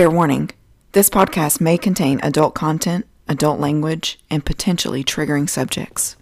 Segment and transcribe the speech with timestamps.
[0.00, 0.48] Fair warning
[0.92, 6.16] this podcast may contain adult content, adult language, and potentially triggering subjects.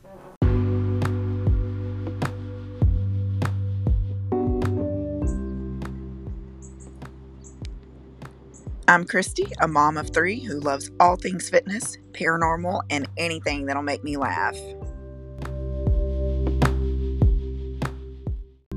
[8.88, 13.84] I'm Christy, a mom of three who loves all things fitness, paranormal, and anything that'll
[13.84, 14.58] make me laugh.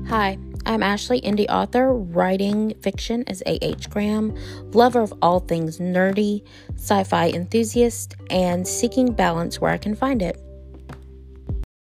[0.06, 3.90] Hi, I'm Ashley, indie author, writing fiction as A.H.
[3.90, 4.36] Graham,
[4.72, 6.46] lover of all things nerdy,
[6.76, 10.40] sci fi enthusiast, and seeking balance where I can find it.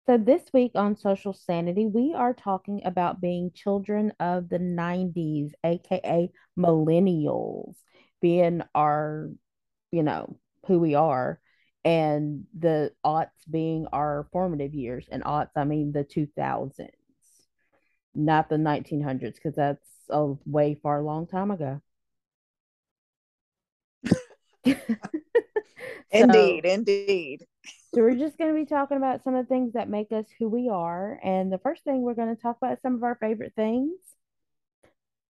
[0.07, 5.51] So, this week on Social Sanity, we are talking about being children of the 90s,
[5.63, 7.75] aka millennials
[8.21, 9.29] being our,
[9.91, 11.39] you know, who we are,
[11.85, 15.07] and the aughts being our formative years.
[15.11, 16.89] And aughts, I mean the 2000s,
[18.15, 21.81] not the 1900s, because that's a way far long time ago.
[26.11, 27.45] indeed, so, indeed.
[27.93, 30.25] so we're just going to be talking about some of the things that make us
[30.39, 31.19] who we are.
[31.23, 33.97] And the first thing we're going to talk about is some of our favorite things.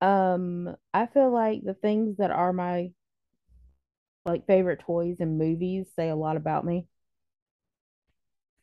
[0.02, 2.92] Um, I feel like the things that are my
[4.25, 6.88] like favorite toys and movies say a lot about me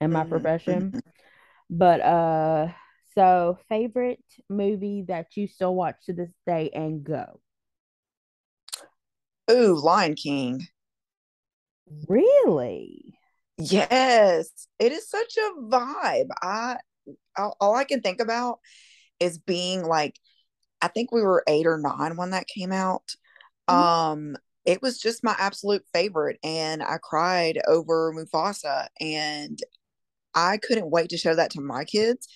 [0.01, 0.31] and my mm-hmm.
[0.31, 1.01] profession.
[1.73, 2.67] But uh
[3.15, 7.41] so favorite movie that you still watch to this day and go.
[9.51, 10.67] Ooh, Lion King.
[12.09, 13.15] Really?
[13.59, 14.69] Yes.
[14.79, 16.29] It is such a vibe.
[16.41, 16.77] I
[17.37, 18.61] all, all I can think about
[19.19, 20.17] is being like
[20.83, 23.15] I think we were eight or nine when that came out.
[23.69, 23.83] Mm-hmm.
[23.83, 29.59] Um, it was just my absolute favorite, and I cried over Mufasa, and
[30.35, 32.29] I couldn't wait to show that to my kids.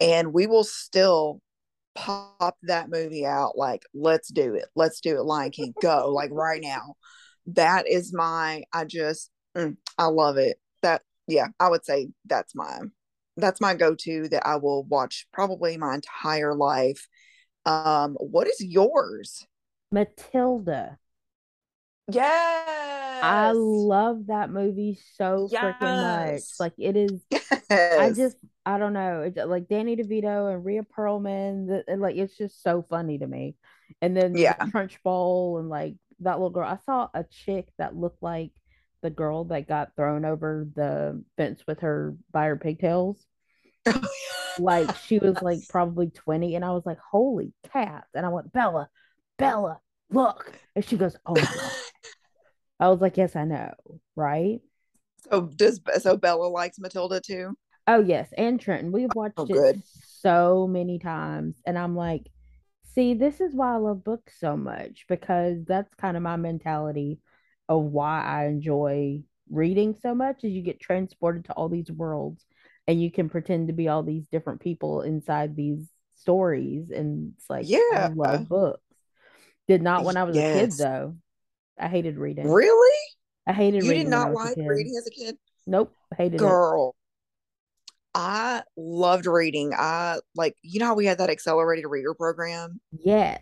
[0.00, 1.40] And we will still
[1.94, 6.30] pop that movie out like, let's do it, let's do it, Lion King, go like
[6.32, 6.94] right now.
[7.46, 10.58] That is my, I just, mm, I love it.
[10.82, 12.80] That, yeah, I would say that's my,
[13.36, 17.06] that's my go-to that I will watch probably my entire life
[17.66, 19.46] um, what is yours?
[19.92, 20.98] Matilda.
[22.10, 23.22] Yes.
[23.22, 25.62] I love that movie so yes.
[25.62, 26.42] freaking much.
[26.58, 27.62] Like it is yes.
[27.70, 28.36] I just
[28.70, 29.32] I don't know.
[29.46, 31.66] Like Danny DeVito and Rhea Perlman.
[31.66, 33.56] The, like it's just so funny to me.
[34.00, 36.68] And then yeah, the Trunchbull and like that little girl.
[36.68, 38.52] I saw a chick that looked like
[39.02, 43.26] the girl that got thrown over the fence with her by her pigtails.
[44.60, 48.04] like she was like probably 20 and I was like, holy cat.
[48.14, 48.88] And I went, Bella,
[49.36, 50.52] Bella, look.
[50.76, 51.72] And she goes, Oh my God.
[52.78, 53.72] I was like, Yes, I know,
[54.14, 54.60] right?
[55.28, 57.56] So does so Bella likes Matilda too?
[57.86, 58.92] Oh yes, and Trenton.
[58.92, 59.78] We've oh, watched oh, it
[60.20, 61.56] so many times.
[61.66, 62.26] And I'm like,
[62.94, 67.18] see, this is why I love books so much, because that's kind of my mentality
[67.68, 72.44] of why I enjoy reading so much is you get transported to all these worlds
[72.86, 77.50] and you can pretend to be all these different people inside these stories and it's
[77.50, 78.82] like yeah I love books
[79.66, 80.56] did not when I was yes.
[80.56, 81.16] a kid though
[81.78, 82.98] I hated reading really
[83.46, 85.36] I hated you reading did not like reading as a kid
[85.66, 86.99] nope hated girl it.
[88.14, 93.40] I loved reading I like you know how we had that accelerated reader program yes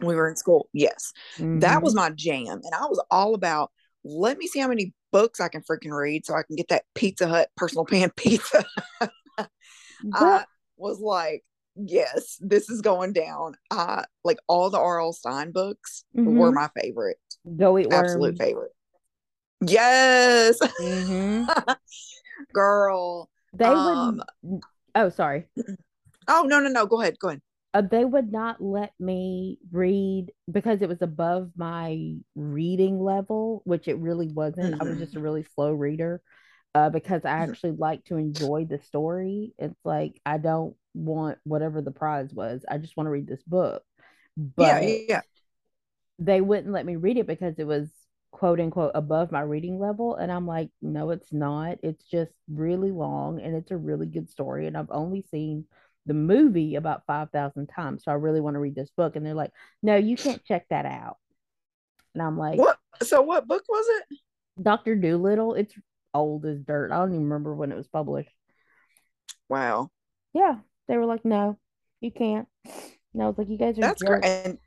[0.00, 1.60] we were in school yes mm-hmm.
[1.60, 3.70] that was my jam and I was all about
[4.04, 6.84] let me see how many books I can freaking read so I can get that
[6.94, 8.64] Pizza Hut personal pan pizza.
[10.12, 10.44] I
[10.76, 11.44] was like,
[11.76, 13.54] yes, this is going down.
[13.70, 15.12] I like all the R.L.
[15.12, 16.36] Stine books mm-hmm.
[16.36, 17.16] were my favorite.
[17.56, 18.10] Go eat worms.
[18.10, 18.72] Absolute favorite.
[19.66, 20.58] Yes.
[20.60, 21.44] Mm-hmm.
[22.52, 23.30] Girl.
[23.54, 24.62] They um, would.
[24.94, 25.46] Oh, sorry.
[26.26, 26.86] Oh, no, no, no.
[26.86, 27.18] Go ahead.
[27.18, 27.42] Go ahead
[27.74, 33.88] uh, they would not let me read because it was above my reading level, which
[33.88, 34.74] it really wasn't.
[34.74, 34.80] Mm-hmm.
[34.80, 35.24] I was just a mm-hmm.
[35.24, 36.22] really slow reader
[36.76, 37.50] uh, because I mm-hmm.
[37.50, 39.54] actually like to enjoy the story.
[39.58, 42.64] It's like I don't want whatever the prize was.
[42.70, 43.82] I just want to read this book.
[44.36, 45.20] But yeah, yeah.
[46.20, 47.90] they wouldn't let me read it because it was
[48.34, 50.16] quote unquote above my reading level.
[50.16, 51.78] And I'm like, no, it's not.
[51.84, 54.66] It's just really long and it's a really good story.
[54.66, 55.66] And I've only seen
[56.04, 58.02] the movie about 5,000 times.
[58.02, 59.14] So I really want to read this book.
[59.14, 59.52] And they're like,
[59.84, 61.18] no, you can't check that out.
[62.12, 62.76] And I'm like, what?
[63.04, 64.18] So what book was it?
[64.60, 64.96] Dr.
[64.96, 65.54] Dolittle.
[65.54, 65.74] It's
[66.12, 66.90] old as dirt.
[66.90, 68.34] I don't even remember when it was published.
[69.48, 69.90] Wow.
[70.32, 70.56] Yeah.
[70.88, 71.56] They were like, no,
[72.00, 72.48] you can't.
[72.64, 74.24] And I was like, you guys are That's great.
[74.24, 74.58] And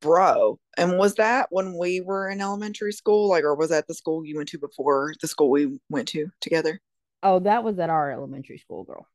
[0.00, 3.28] bro, and was that when we were in elementary school?
[3.28, 6.28] Like, or was that the school you went to before the school we went to
[6.40, 6.80] together?
[7.22, 9.06] Oh, that was at our elementary school, girl.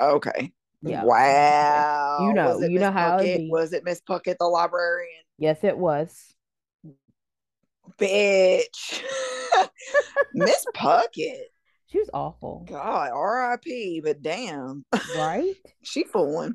[0.00, 0.52] Okay.
[0.82, 1.04] Yeah.
[1.04, 2.18] Wow.
[2.20, 3.48] You know- it you know how be.
[3.50, 5.22] Was it Miss Puckett, the librarian?
[5.38, 6.34] Yes, it was.
[7.98, 9.02] Bitch.
[10.34, 11.44] Miss Puckett.
[11.86, 14.00] She was awful, God, R.I.P.
[14.04, 14.84] But damn,
[15.16, 15.54] right?
[15.82, 16.54] she fooling.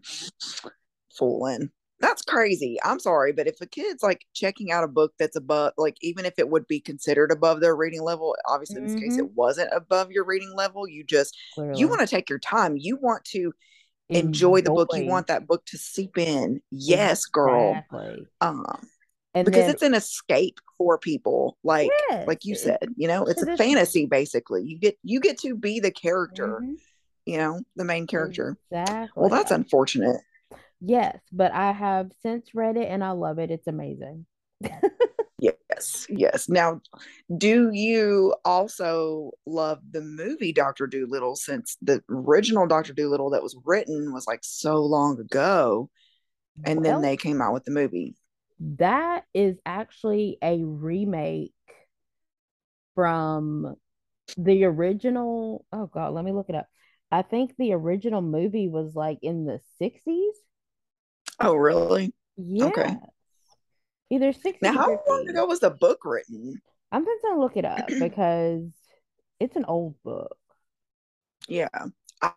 [1.17, 1.69] Fooling.
[1.99, 2.77] That's crazy.
[2.83, 6.25] I'm sorry, but if a kid's like checking out a book that's above, like even
[6.25, 9.19] if it would be considered above their reading level, obviously in this case Mhm.
[9.19, 10.87] it wasn't above your reading level.
[10.87, 11.79] You just Clearly.
[11.79, 12.75] you want to take your time.
[12.77, 13.53] You want to
[14.09, 14.89] enjoy the book.
[14.93, 16.61] You want that book to seep in.
[16.69, 17.71] Yes, girl.
[17.71, 18.27] Exactly.
[18.41, 18.65] Um,
[19.33, 21.57] And because then, it's an escape for people.
[21.63, 24.63] Like Yes, like you said, you know, it's a fantasy basically.
[24.63, 26.75] You get you get to be the character, Mhm.
[27.25, 28.57] you know, the main character.
[28.71, 29.21] Exactly.
[29.21, 30.21] Well, that's unfortunate.
[30.81, 33.51] Yes, but I have since read it and I love it.
[33.51, 34.25] It's amazing.
[35.37, 36.47] Yes, yes.
[36.47, 36.79] Now,
[37.37, 43.57] do you also love the movie Doctor Dolittle since the original Doctor Dolittle that was
[43.65, 45.89] written was like so long ago,
[46.63, 48.15] and then they came out with the movie?
[48.59, 51.51] that is actually a remake
[52.95, 53.75] from
[54.37, 55.65] the original.
[55.71, 56.67] Oh God, let me look it up.
[57.11, 60.35] I think the original movie was like in the 60s.
[61.39, 62.13] Oh, really?
[62.37, 62.95] Yeah.
[64.09, 66.61] Either 60s Now, how long ago was the book written?
[66.91, 68.63] I'm just gonna look it up because
[69.39, 70.37] it's an old book.
[71.47, 71.67] Yeah,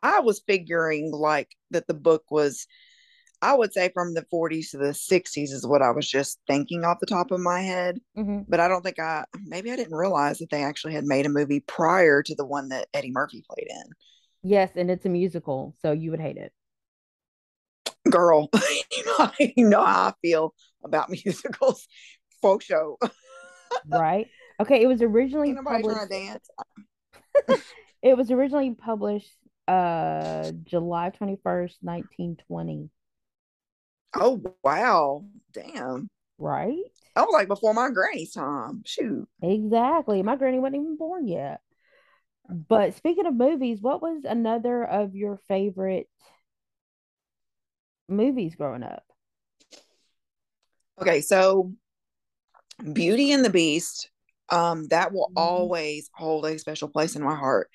[0.03, 2.67] I- was figuring like that the book was,
[3.41, 6.85] I would say from the 40s to the 60s is what I was just thinking
[6.85, 8.01] off the top of my head.
[8.17, 8.47] Mhm.
[8.49, 11.31] But I don't think I, maybe I didn't realize that they actually had made a
[11.31, 13.93] movie prior to the one that Eddie Murphy played in.
[14.43, 16.53] Yes, and it's a musical, so you would hate it.
[18.11, 18.49] Girl,
[18.97, 21.87] you know, you know how I feel about musicals.
[22.41, 22.99] Folk show.
[23.87, 24.29] Right?
[24.61, 26.11] Okay, it was originally published.
[26.11, 26.49] dance.
[28.01, 29.35] It was originally published
[29.67, 32.91] uh July 21st, 1920.
[34.15, 35.25] Oh, wow.
[35.53, 36.09] Damn.
[36.39, 36.79] Right?
[37.15, 38.83] That was like before my granny's time.
[38.87, 39.29] Shoot.
[39.43, 40.23] Exactly.
[40.23, 41.61] My granny wasn't even born yet.
[42.49, 46.09] But speaking of movies, what was another of your favorite
[48.09, 49.05] movies growing up?
[51.01, 51.73] Okay, so
[52.93, 54.11] Beauty and the Beast,
[54.49, 55.41] um, that will Mhm.
[55.41, 57.71] always hold a special place in my heart.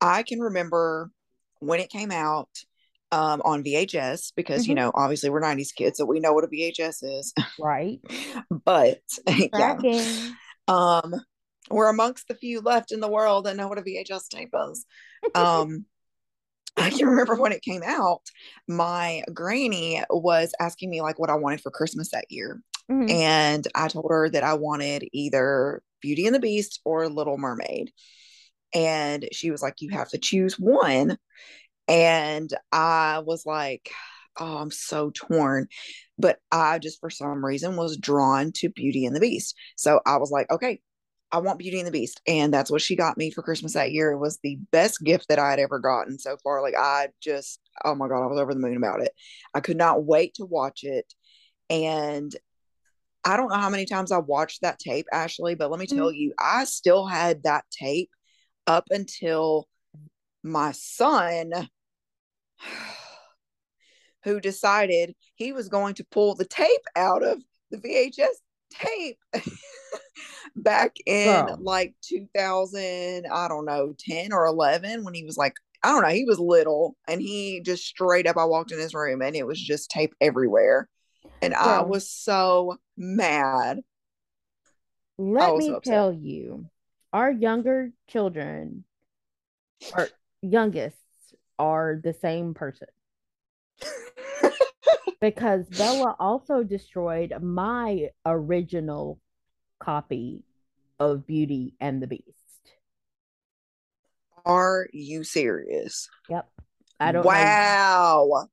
[0.00, 1.10] I can remember
[1.60, 2.50] when it came out
[3.10, 4.76] um, on VHS because you Mhm.
[4.76, 7.32] know, obviously we're 90s kids, so we know what a VHS is.
[7.58, 8.00] Right?
[8.64, 9.00] but
[9.54, 9.78] yeah,
[10.66, 11.14] um,
[11.70, 14.84] we're amongst the few left in the world that know what a VHS tape is.
[15.34, 15.86] Um,
[16.76, 18.22] I can remember when it came out,
[18.68, 22.60] my granny was asking me like what I wanted for Christmas that year.
[22.90, 23.10] Mhm.
[23.10, 27.92] And I told her that I wanted either Beauty and the Beast or Little Mermaid.
[28.74, 31.18] And she was like, You have to choose one.
[31.88, 33.90] And I was like,
[34.38, 35.68] Oh, I'm so torn.
[36.18, 39.54] But I just, for some reason, was drawn to Beauty and the Beast.
[39.76, 40.80] So I was like, Okay,
[41.30, 42.20] I want Beauty and the Beast.
[42.26, 44.10] And that's what she got me for Christmas that year.
[44.12, 46.62] It was the best gift that I had ever gotten so far.
[46.62, 49.12] Like, I just, oh my God, I was over the moon about it.
[49.54, 51.12] I could not wait to watch it.
[51.68, 52.34] And
[53.24, 55.98] I don't know how many times I watched that tape, Ashley, but let me mm-hmm.
[55.98, 58.10] tell you, I still had that tape
[58.66, 59.68] up until
[60.42, 61.52] my son,
[64.24, 68.26] who decided he was going to pull the tape out of the VHS
[68.70, 69.18] tape
[70.62, 71.58] back in Girl.
[71.60, 76.08] like 2000, I don't know, 10 or 11 when he was like, I don't know,
[76.08, 79.46] he was little and he just straight up, I walked in his room and it
[79.46, 80.88] was just tape everywhere.
[81.40, 83.80] And I was so mad.
[85.18, 86.66] Let me so tell you,
[87.12, 88.84] our younger children,
[89.92, 90.08] our
[90.42, 90.96] youngest,
[91.58, 92.86] are the same person
[95.20, 99.18] because Bella also destroyed my original
[99.80, 100.44] copy
[100.98, 102.24] of Beauty and the Beast.
[104.44, 106.08] Are you serious?
[106.28, 106.48] Yep.
[107.00, 108.48] I don't know, wow.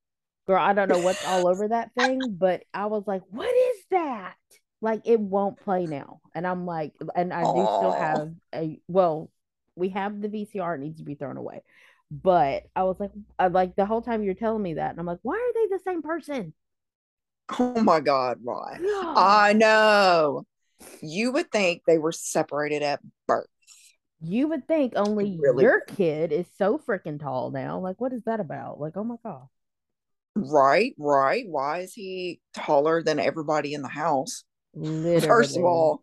[0.46, 3.84] girl, I don't know what's all over that thing, but I was like, what is
[3.90, 4.34] that?
[4.80, 6.20] Like it won't play now.
[6.34, 9.30] And I'm like, and I do still have a well,
[9.74, 11.62] we have the VCR, it needs to be thrown away.
[12.10, 15.06] But I was like, I, like the whole time you're telling me that, and I'm
[15.06, 16.52] like, why are they the same person?
[17.58, 18.78] Oh my God, why?
[18.80, 19.14] Yeah.
[19.16, 20.44] I know.
[21.00, 23.46] You would think they were separated at birth.
[24.20, 27.78] You would think only really your kid is so freaking tall now.
[27.78, 28.80] Like, what is that about?
[28.80, 29.46] Like, oh my God.
[30.34, 31.44] Right, right.
[31.46, 34.44] Why is he taller than everybody in the house?
[34.74, 35.26] Literally.
[35.26, 36.02] First of all,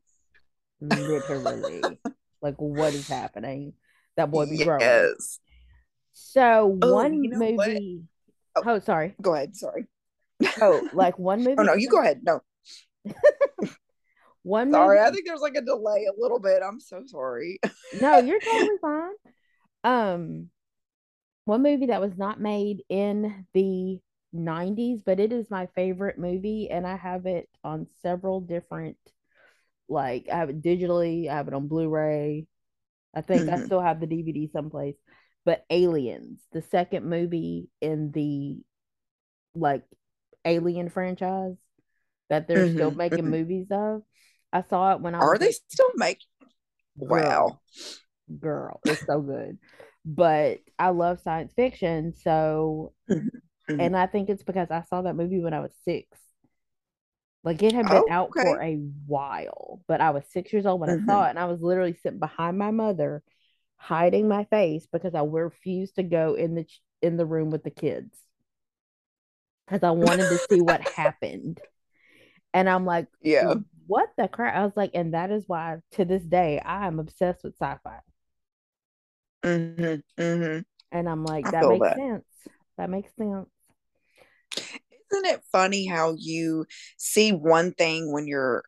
[0.82, 1.82] literally.
[2.42, 3.74] like, what is happening?
[4.18, 4.82] That boy be growing.
[4.82, 5.40] yes.
[6.14, 7.68] So Oh, one you know what?
[7.68, 8.04] movie.
[8.56, 9.16] Oh, oh sorry.
[9.22, 9.56] Go ahead.
[9.56, 9.86] Sorry.
[10.62, 11.56] Oh, like one oh, movie.
[11.60, 12.22] oh no, you go ahead.
[12.24, 12.42] No.
[14.44, 15.00] one sorry.
[15.00, 16.62] I think there's like a delay a little bit.
[16.66, 17.60] I'm so sorry.
[18.00, 19.14] no, you're totally fine.
[19.84, 20.50] Um
[21.46, 24.00] one movie that was not made in the
[24.34, 28.98] 90s, but it is my favorite movie and I have it on several different
[29.90, 32.48] like I have it digitally, I have it on Blu-ray.
[33.14, 33.64] I think mm-hmm.
[33.64, 34.96] I still have the DVD someplace.
[35.46, 38.62] But Aliens, the second movie in the
[39.56, 39.84] like
[40.46, 41.56] Alien franchise
[42.30, 42.76] that they're mm-hmm.
[42.76, 43.32] still making mm-hmm.
[43.32, 44.04] movies of.
[44.54, 46.28] I saw it when I Are they still making
[46.96, 47.60] Wow.
[48.40, 49.58] Girl, it's so good.
[50.06, 52.94] But I love science fiction, so.
[53.70, 56.20] And I think it's because I saw that movie when I was six.
[57.44, 60.90] Like it had been out for a while, but I was six years old when
[60.90, 61.10] mm-hmm.
[61.10, 61.28] I saw mm-hmm.
[61.28, 63.22] it, and I was literally sitting behind my mother,
[63.76, 66.66] hiding my face because I refused to go in the
[67.02, 68.18] in the room with the kids
[69.66, 71.60] because I wanted to see what happened.
[72.54, 73.56] And I'm like, yeah,
[73.88, 74.56] what the crap?
[74.56, 78.00] I was like, and that is why to this day I am obsessed with sci-fi.
[79.44, 80.60] Mm-hmm, mm-hmm.
[80.92, 81.98] And I'm like, that makes that.
[81.98, 82.26] sense.
[82.78, 83.48] That makes sense.
[84.56, 86.66] Isn't it funny how you
[86.98, 88.64] see one thing when you're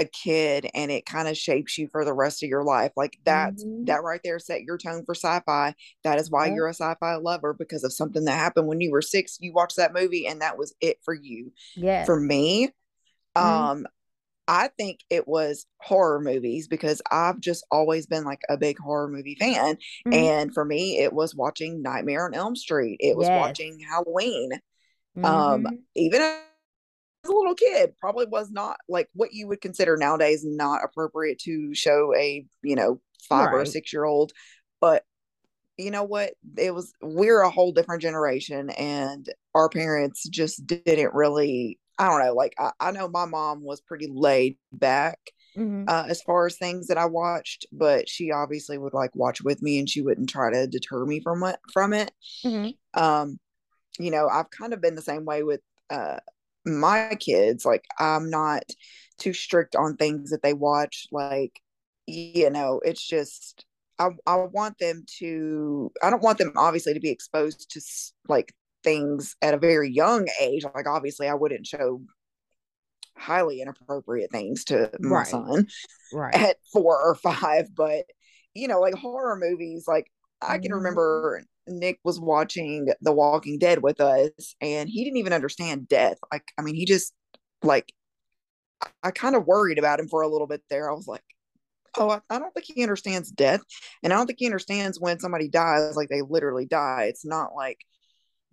[0.00, 2.92] a kid and it kind of shapes you for the rest of your life?
[2.96, 3.84] Like that mm-hmm.
[3.84, 5.74] that right there set your tone for sci-fi.
[6.04, 9.02] That is why you're a sci-fi lover because of something that happened when you were
[9.02, 11.52] 6, you watched that movie and that was it for you.
[11.76, 12.04] Yeah.
[12.04, 12.68] For me,
[13.36, 13.46] mm-hmm.
[13.46, 13.86] um
[14.48, 19.06] I think it was horror movies because I've just always been like a big horror
[19.06, 19.76] movie fan.
[19.76, 20.14] Mm-hmm.
[20.14, 22.96] And for me, it was watching Nightmare on Elm Street.
[22.98, 23.38] It was yes.
[23.38, 24.52] watching Halloween.
[25.18, 25.66] Um, mm-hmm.
[25.66, 26.40] Um, even as
[27.26, 31.74] a little kid, probably was not like what you would consider nowadays not appropriate to
[31.74, 33.60] show a, you know, five right.
[33.60, 34.32] or six year old.
[34.80, 35.04] But
[35.76, 36.32] you know what?
[36.56, 42.24] It was, we're a whole different generation and our parents just didn't really I don't
[42.24, 45.18] know, like I, I know my mom was pretty laid back
[45.56, 45.84] mm-hmm.
[45.88, 49.62] uh, as far as things that I watched, but she obviously would like watch with
[49.62, 52.10] me and she wouldn't try to deter me from what from it.
[52.44, 53.02] Mm-hmm.
[53.02, 53.38] Um,
[53.98, 56.18] you know, I've kind of been the same way with uh
[56.64, 57.64] my kids.
[57.64, 58.62] Like I'm not
[59.18, 61.06] too strict on things that they watch.
[61.10, 61.60] Like,
[62.06, 63.64] you know, it's just
[63.98, 67.80] I, I want them to i don't want them obviously to be exposed to
[68.28, 70.64] like things at a very young age.
[70.74, 72.02] Like obviously I wouldn't show
[73.16, 75.26] highly inappropriate things to my right.
[75.26, 75.66] son
[76.12, 76.34] right.
[76.34, 78.04] at four or five, but
[78.54, 80.74] you know, like horror movies, like I can mm-hmm.
[80.74, 86.18] remember Nick was watching The Walking Dead with us and he didn't even understand death.
[86.32, 87.12] Like, I mean, he just
[87.62, 87.92] like
[88.82, 90.90] I, I kind of worried about him for a little bit there.
[90.90, 91.22] I was like,
[91.96, 93.60] oh, I, I, don't think he understands death.
[94.02, 97.06] And I don't think he understands when somebody dies, like they literally die.
[97.08, 97.78] It's not like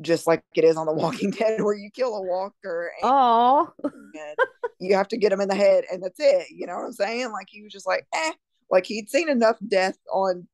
[0.02, 2.92] just like it is on The Walking Dead, where you kill a walker.
[3.04, 3.70] Oh,
[4.80, 6.48] you have to get him in the head, and that's it.
[6.52, 7.32] You know what I'm saying?
[7.32, 8.32] Like he was just like, eh,
[8.70, 10.48] like he'd seen enough death on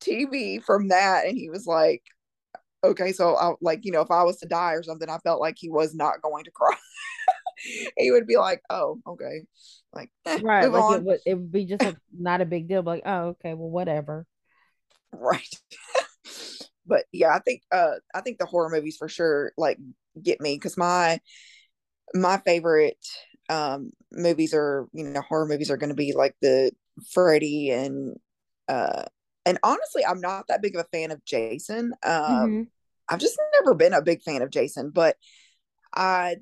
[0.00, 2.02] TV from that, and he was like,
[2.84, 5.40] okay, so I like you know if I was to die or something, I felt
[5.40, 6.76] like he was not going to cry.
[7.96, 9.42] he would be like, oh, okay,
[9.92, 12.82] like eh, right, like it would, it would be just a, not a big deal,
[12.82, 14.26] but like, oh, okay, well, whatever.
[15.14, 15.48] Right
[16.86, 19.78] but yeah, I think uh I think the horror movies for sure like
[20.22, 21.20] get me because my
[22.14, 23.04] my favorite
[23.48, 26.72] um movies are you know horror movies are going to be like the
[27.12, 28.16] Freddy and
[28.68, 29.04] uh
[29.46, 31.92] and honestly I'm not that big of a fan of Jason.
[32.02, 32.62] Um mm-hmm.
[33.08, 35.16] I've just never been a big fan of Jason, but
[35.94, 36.36] I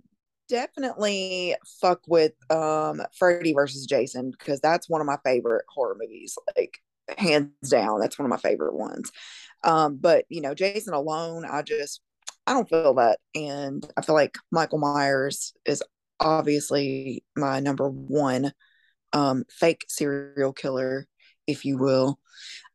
[0.49, 6.37] definitely fuck with um Freddy versus Jason because that's one of my favorite horror movies
[6.57, 6.79] like
[7.19, 9.11] hands down that's one of my favorite ones
[9.63, 12.01] um, but you know, Jason alone, I just
[12.47, 15.83] I don't feel that, and I feel like Michael Myers is
[16.19, 18.53] obviously my number one
[19.13, 21.07] um, fake serial killer,
[21.47, 22.19] if you will.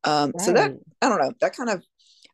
[0.03, 0.45] Um, right.
[0.45, 1.83] So that I don't know, that kind of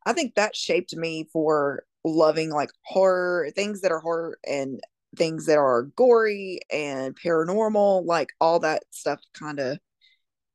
[0.06, 4.82] I think that shaped me for loving like horror things that are horror and
[5.16, 9.78] things that are gory and paranormal, like all that stuff kind of,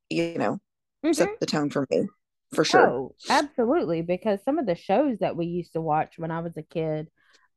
[0.09, 0.53] you know,
[1.05, 1.13] mm-hmm.
[1.13, 2.07] set the tone for me
[2.53, 2.89] for sure.
[2.89, 4.01] Oh, absolutely.
[4.01, 7.09] Because some of the shows that we used to watch when I was a kid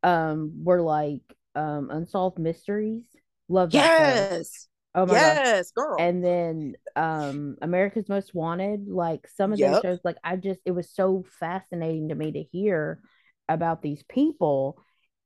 [0.03, 1.23] um were like
[1.55, 3.05] um Unsolved Mysteries.
[3.49, 4.31] Love that.
[4.31, 4.69] Yes.
[4.95, 5.83] Oh my yes, God.
[5.83, 5.97] girl.
[6.01, 9.75] And then um America's Most Wanted, like some of yep.
[9.75, 13.01] those shows, like I just it was so fascinating to me to hear
[13.49, 14.83] about these people.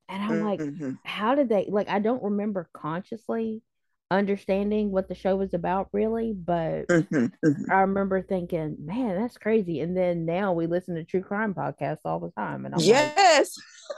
[0.09, 0.85] And I'm mm-hmm.
[0.85, 3.63] like, how did they like I don't remember consciously
[4.11, 7.71] understanding what the show was about really but mm-hmm, mm-hmm.
[7.71, 11.99] i remember thinking man that's crazy and then now we listen to true crime podcasts
[12.05, 13.65] all the time and I'm yes like,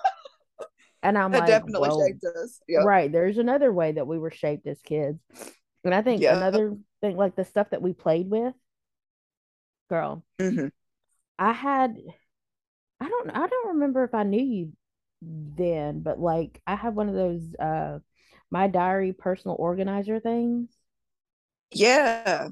[1.02, 2.60] And I'm That like, definitely well, shaped us.
[2.66, 2.84] Yep.
[2.84, 3.12] right.
[3.12, 5.20] There's another way that we were shaped as kids.
[5.84, 6.36] And I think Yep.
[6.36, 8.54] another thing, like the stuff that we played with,
[9.88, 10.72] girl, Mhm.
[11.38, 11.96] I had,
[13.00, 14.72] I don't, I don't remember if I knew you
[15.22, 18.00] then, but like I had one of those, uh,
[18.50, 20.70] my diary personal organizer things.
[21.72, 22.48] Yeah.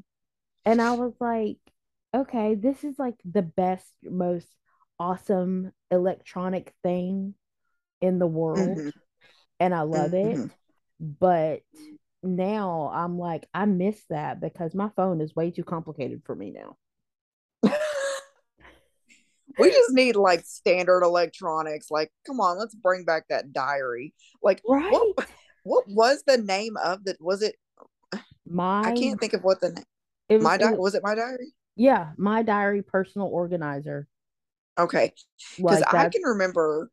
[0.65, 1.59] And I was like,
[2.15, 4.49] okay, this is like the best, most
[4.99, 7.35] awesome electronic thing
[8.01, 8.79] in the world.
[8.79, 8.93] Mhm.
[9.61, 10.37] And I love it.
[10.37, 10.51] Mhm.
[11.01, 11.63] But
[12.23, 16.51] now I'm like, I miss that because my phone is way too complicated for me
[16.51, 16.77] now.
[19.59, 21.91] we just need like standard electronics.
[21.91, 24.15] Like, come on, let's bring back that diary.
[24.43, 24.91] Like, Right.
[24.91, 25.29] what
[25.65, 27.17] what was the name of the?
[27.21, 27.57] Was it?
[28.47, 29.85] My I can't think of what the name.
[30.29, 31.53] it was, My it diary was- it my diary?
[31.77, 34.07] yeah, my diary personal organizer.
[34.79, 35.13] Okay,
[35.57, 36.91] because Like I can remember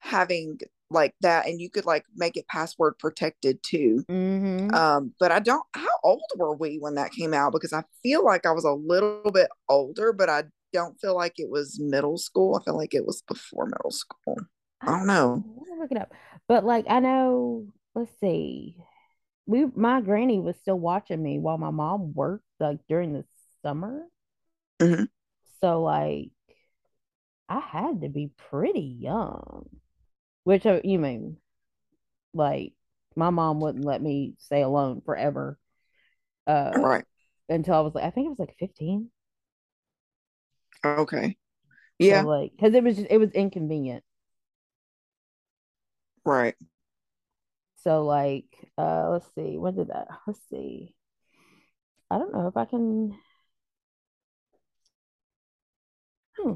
[0.00, 0.58] having
[0.90, 4.04] like that, and you could like make it password protected too.
[4.08, 5.64] hmm Um, but I don't.
[5.74, 7.52] How old were we when that came out?
[7.52, 11.34] Because I feel like I was a little bit older, but I don't feel like
[11.38, 12.54] it was middle school.
[12.56, 14.36] I feel like it was before middle school.
[14.80, 15.44] I don't know.
[15.78, 16.12] Look it up.
[16.48, 18.76] But like I know, let's see.
[19.46, 23.24] We my granny was still watching me while my mom worked like during the
[23.62, 24.08] summer.
[24.80, 25.06] Mhm.
[25.60, 26.30] So like
[27.48, 29.68] I had to be pretty young.
[30.44, 31.38] Which uh, you mean
[32.34, 32.74] like
[33.16, 35.58] my mom wouldn't let me stay alone forever.
[36.46, 37.04] Uh Right.
[37.48, 39.10] until I was like I think it was like 15.
[40.84, 41.36] Okay.
[42.08, 42.22] So Yeah.
[42.22, 44.04] like because it was just it was inconvenient.
[46.26, 46.56] Right.
[47.76, 50.94] So like uh let's see, when did that let's see.
[52.10, 53.16] I don't know if I can
[56.36, 56.54] Hmm.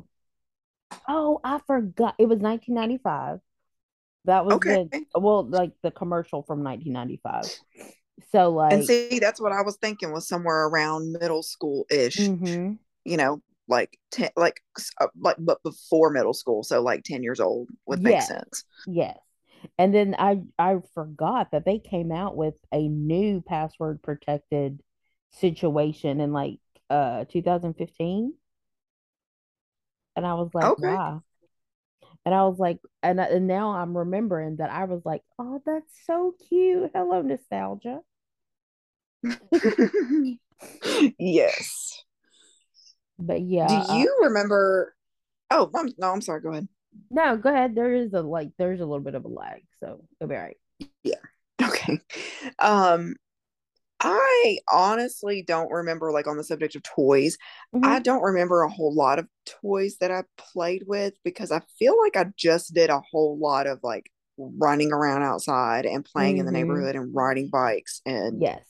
[1.09, 2.15] Oh, I forgot.
[2.19, 3.41] It was 1995.
[4.27, 4.67] That was Okay.
[4.67, 7.51] the well, like the commercial from 1995.
[8.33, 12.31] So like, And see, that's what I was thinking was somewhere around middle school ish.
[12.31, 12.79] mhm.
[13.05, 14.61] You know, like ten, like
[15.01, 18.23] uh, like but before middle school, so like ten years old would make Yes.
[18.23, 18.65] sense.
[18.87, 19.19] Yes.
[19.79, 24.83] And then I I forgot that they came out with a new password protected
[25.31, 26.59] situation in like
[26.91, 28.35] uh 2015.
[30.17, 30.83] And I was like, Okay.
[30.83, 31.23] wow.
[32.25, 35.63] And I was like, and, I- and now I'm remembering that I was like, oh,
[35.65, 36.91] that's so cute.
[36.95, 38.01] Hello, nostalgia.
[41.19, 42.05] yes.
[43.19, 44.95] But yeah, Do uh, you remember?
[45.51, 46.41] Oh, I'm, no, I'm sorry.
[46.43, 46.69] Go ahead.
[47.11, 47.75] No, go ahead.
[47.75, 50.43] There is a like, there's a little bit of a lag, so it'll be all
[50.43, 50.57] right.
[51.03, 51.15] Yeah.
[51.63, 51.99] Okay.
[52.59, 53.17] Um,
[54.01, 57.39] I honestly don't remember, like on the subject of toys,
[57.83, 58.05] I Mhm.
[58.05, 59.29] don't remember a whole lot of
[59.63, 63.67] toys that I played with because I feel like I just did a whole lot
[63.67, 66.57] of like running around outside and playing in the Mhm.
[66.59, 68.65] neighborhood and riding bikes and Yes,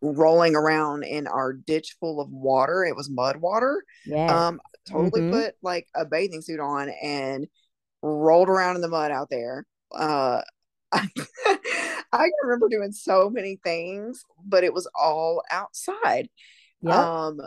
[0.00, 2.84] rolling around in our ditch full of water.
[2.84, 3.84] It was mud water.
[4.04, 4.28] yes.
[4.28, 5.30] Um, totally Mhm.
[5.30, 7.46] put like a bathing suit on and
[8.02, 9.66] rolled around in the mud out there.
[9.92, 10.42] Uh,
[10.92, 11.08] I,
[12.12, 16.28] I can remember doing so many things, but it was all outside.
[16.82, 16.96] Yep.
[16.96, 17.40] Um,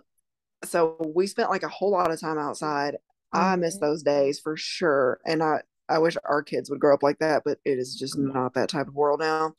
[0.63, 2.97] so we spent like a whole lot of time outside.
[3.33, 3.81] I miss Mhm.
[3.81, 5.19] those days for sure.
[5.25, 8.17] And I, I wish our kids would grow up like that, but it is just
[8.17, 9.53] not that type of world now.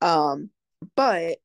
[0.00, 0.50] Um,
[0.96, 1.38] but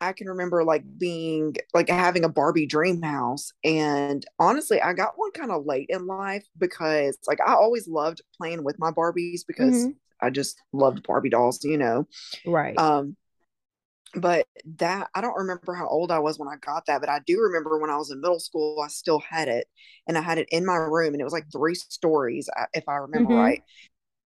[0.00, 3.52] I can remember like being like having a Barbie dream house.
[3.64, 8.22] And honestly, I got one kind of late in life because like I always loved
[8.36, 9.98] playing with my Barbies because Mhm.
[10.20, 12.06] I just loved Barbie dolls, you know.
[12.44, 12.84] Right.
[12.84, 13.16] Um,
[14.16, 14.46] but
[14.78, 17.40] that I don't remember how old I was when I got that, but I do
[17.40, 19.68] remember when I was in middle school, I still had it
[20.08, 22.88] and I had it in my room and it was like three stories, uh, if
[22.88, 23.36] I remember Mhm.
[23.36, 23.62] right.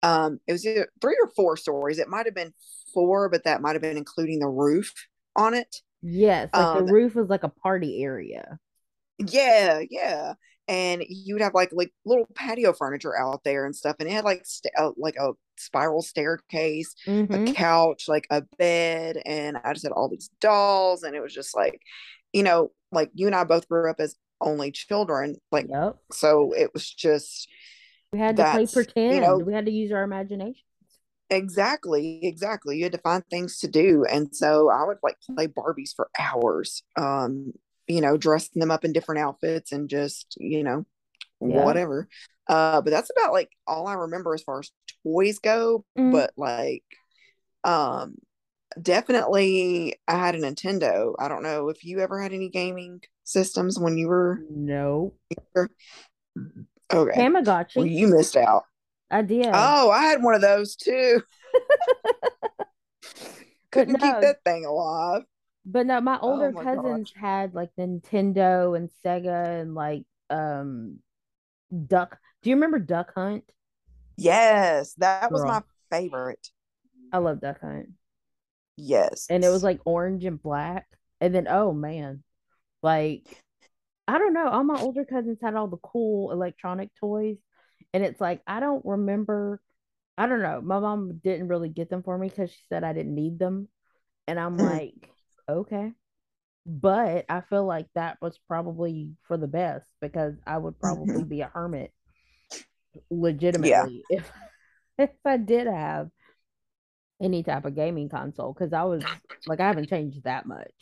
[0.03, 1.99] Um, it was three or four stories.
[1.99, 2.53] It might have been
[2.93, 4.93] four, but that might have been including the roof
[5.35, 5.81] on it.
[6.03, 8.59] Yes, like Um, the roof was like a party area.
[9.19, 10.33] Yeah, yeah.
[10.67, 14.13] And you would have like like little patio furniture out there and stuff, and it
[14.13, 16.95] had like st- uh, like a spiral staircase,
[17.31, 17.53] a Mm-hmm.
[17.53, 21.55] couch, like a bed, and I just had all these dolls, and it was just
[21.55, 21.81] like,
[22.33, 26.01] you know, like you and I both grew up as only children, like Yep.
[26.11, 27.49] so it was just
[28.13, 29.21] We had to play that's you pretend.
[29.21, 30.63] know We had to use our imagination.
[31.31, 35.47] Exactly exactly you had to find things to do, and so I would like play
[35.47, 37.53] Barbies for hours, um,
[37.87, 40.85] you know, dressing them up in different outfits and just you know
[41.41, 41.63] Yeah.
[41.65, 42.07] whatever.
[42.47, 44.71] Uh, but that's about like all I remember as far as
[45.03, 45.85] toys go.
[45.97, 46.11] Mhm.
[46.11, 46.83] But like,
[47.63, 48.15] um,
[48.81, 51.15] definitely I had a Nintendo.
[51.19, 55.13] I don't know if you ever had any gaming systems when you were No.
[55.55, 55.67] okay.
[56.93, 57.91] Well, Tamagotchi.
[57.91, 58.63] you missed out.
[59.11, 59.47] I did.
[59.51, 61.21] Oh, I had one of those too.
[63.71, 64.13] Couldn't no.
[64.13, 65.23] keep that thing alive.
[65.65, 67.21] But no, my older Oh my cousins gosh.
[67.21, 70.99] had like Nintendo and Sega and like um
[71.87, 72.17] Duck.
[72.41, 73.43] Do you remember Duck Hunt?
[74.17, 76.49] Yes, that was my favorite.
[77.11, 77.89] I love Duck Hunt.
[78.77, 79.27] Yes.
[79.29, 80.87] And it was like orange and black.
[81.19, 82.23] And then oh man,
[82.81, 83.25] like
[84.07, 87.37] I don't know, all my older cousins had all the cool electronic toys.
[87.93, 89.61] And it's like I don't remember
[90.17, 90.61] I don't know.
[90.61, 93.67] My mom didn't really get them for me because she said I didn't need them.
[94.27, 94.95] And I'm like,
[95.49, 95.93] okay.
[96.65, 101.25] But I feel like that was probably for the best because I would probably Mhm.
[101.25, 101.93] be a hermit
[103.55, 103.89] Yeah.
[103.89, 104.31] legitimately if
[104.97, 106.09] if I did have
[107.21, 109.05] any type of gaming console because I was
[109.45, 110.73] like I haven't changed that much.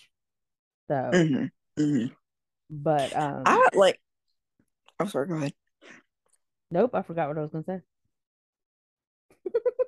[0.88, 2.08] So, hmm hmm
[2.70, 4.00] but um I like.
[5.00, 5.28] I'm sorry.
[5.28, 5.54] Go ahead.
[6.72, 7.82] Nope, I forgot what I was gonna say.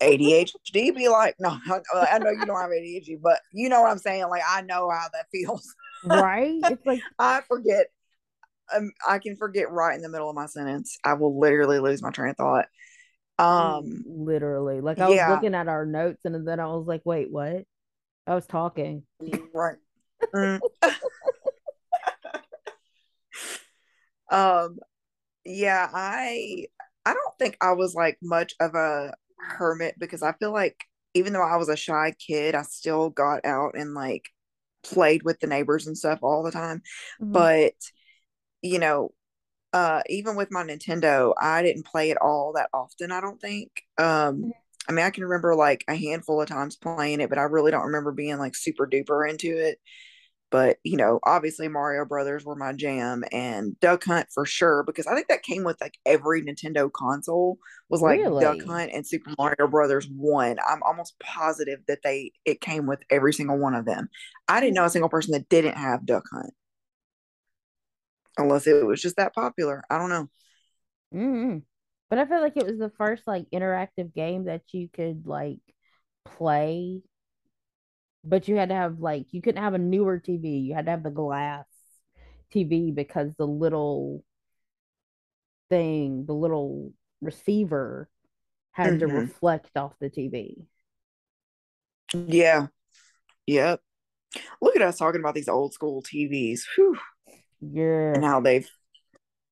[0.01, 3.99] ADHD be like, no, I, know you don't have ADHD, but you know what I'm
[3.99, 4.27] saying.
[4.29, 5.73] Like, I know how that feels.
[6.03, 6.61] Right?
[6.63, 7.87] It's like I forget.
[8.73, 10.97] Um, I can forget right in the middle of my sentence.
[11.03, 12.67] I will literally lose my train of thought.
[13.37, 17.01] Um, literally like I was yeah, looking at our notes and then I was like,
[17.03, 17.63] wait, what?
[18.27, 19.03] I was talking.
[19.53, 19.77] right.
[20.33, 20.61] Mm.
[24.29, 24.79] Um,
[25.45, 26.67] yeah, I
[27.05, 30.77] I don't think I was like much of a hermit because I feel like
[31.13, 34.29] even though I was a shy kid, I still got out and like
[34.83, 36.81] played with the neighbors and stuff all the time.
[37.19, 37.31] Mhm.
[37.33, 37.73] But,
[38.61, 39.11] you know,
[39.73, 43.71] uh even with my Nintendo, I didn't play it all that often, I don't think.
[43.99, 44.53] Um
[44.89, 47.71] I mean, I can remember like a handful of times playing it, but I really
[47.71, 49.79] don't remember being like super duper into it.
[50.51, 55.07] But, you know, obviously Mario Brothers were my jam and Duck Hunt for sure, because
[55.07, 57.57] I think that came with like every Nintendo console
[57.89, 60.57] was like Duck Hunt and Super Mario Brothers 1.
[60.67, 64.09] I'm almost positive that they it came with every single one of them.
[64.47, 66.53] I didn't know a single person that didn't have Duck Hunt
[68.37, 69.83] unless it was just that popular.
[69.89, 70.29] I don't know.
[71.11, 71.57] hmm
[72.09, 75.59] But I feel like it was the first like interactive game that you could like
[76.25, 77.01] play,
[78.23, 80.49] but you had to have like you couldn't have a newer TV.
[80.59, 81.65] You had to have the glass
[82.51, 84.23] TV because the little
[85.69, 88.09] thing, the little receiver
[88.71, 90.67] had to hmm reflect off the TV.
[92.27, 92.67] Yeah.
[93.47, 93.81] Yep.
[94.61, 96.63] Look at us talking about these old school TVs.
[96.75, 96.97] Whew.
[98.13, 98.69] And how they've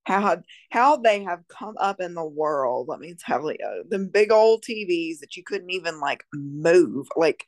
[0.06, 2.88] how how they have come up in the world.
[2.90, 7.08] Let me tell you, them big old TVs that you couldn't even like move.
[7.16, 7.46] Like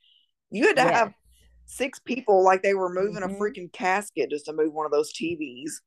[0.51, 0.93] you had to Yes.
[0.93, 1.13] have
[1.65, 4.91] six people, like they were moving a hmm freaking casket just to move one of
[4.91, 5.81] those TVs.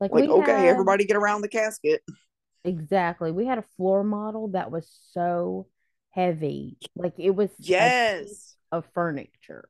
[0.00, 2.02] Like Like, okay, had everybody get around the casket.
[2.64, 3.30] exactly.
[3.32, 5.66] We had a floor model that was so
[6.10, 6.78] heavy.
[6.96, 8.56] Like it was a Yes.
[8.72, 9.68] of furniture.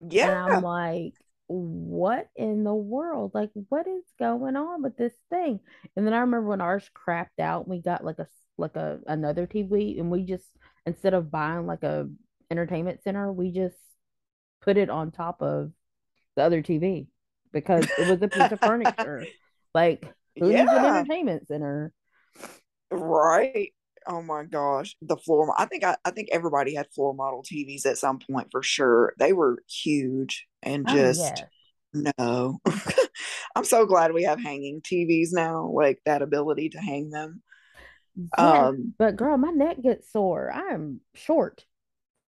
[0.00, 0.26] Yeah.
[0.26, 1.14] And I'm like,
[1.46, 3.32] what in the world?
[3.34, 5.60] Like, what is going on with this thing?
[5.96, 9.46] And then I remember when ours crapped out, we got like a like a another
[9.46, 10.46] TV, and we just
[10.86, 12.08] instead of buying like a
[12.50, 13.76] entertainment center, we just
[14.62, 15.72] put it on top of
[16.36, 17.06] the other TV
[17.52, 19.24] because it was a piece of furniture.
[19.74, 20.06] Like,
[20.38, 21.92] who needs an entertainment center?
[22.90, 23.72] Right.
[24.06, 24.96] Oh my gosh.
[25.02, 28.48] The floor I think I, I think everybody had floor model TVs at some point
[28.50, 29.12] for sure.
[29.18, 31.44] They were huge and Oh just
[31.92, 32.58] no.
[33.54, 37.42] I'm so glad we have hanging TVs now, like that ability to hang them.
[38.16, 38.38] Yes.
[38.38, 40.50] Um But girl, my neck gets sore.
[40.52, 41.64] I'm short.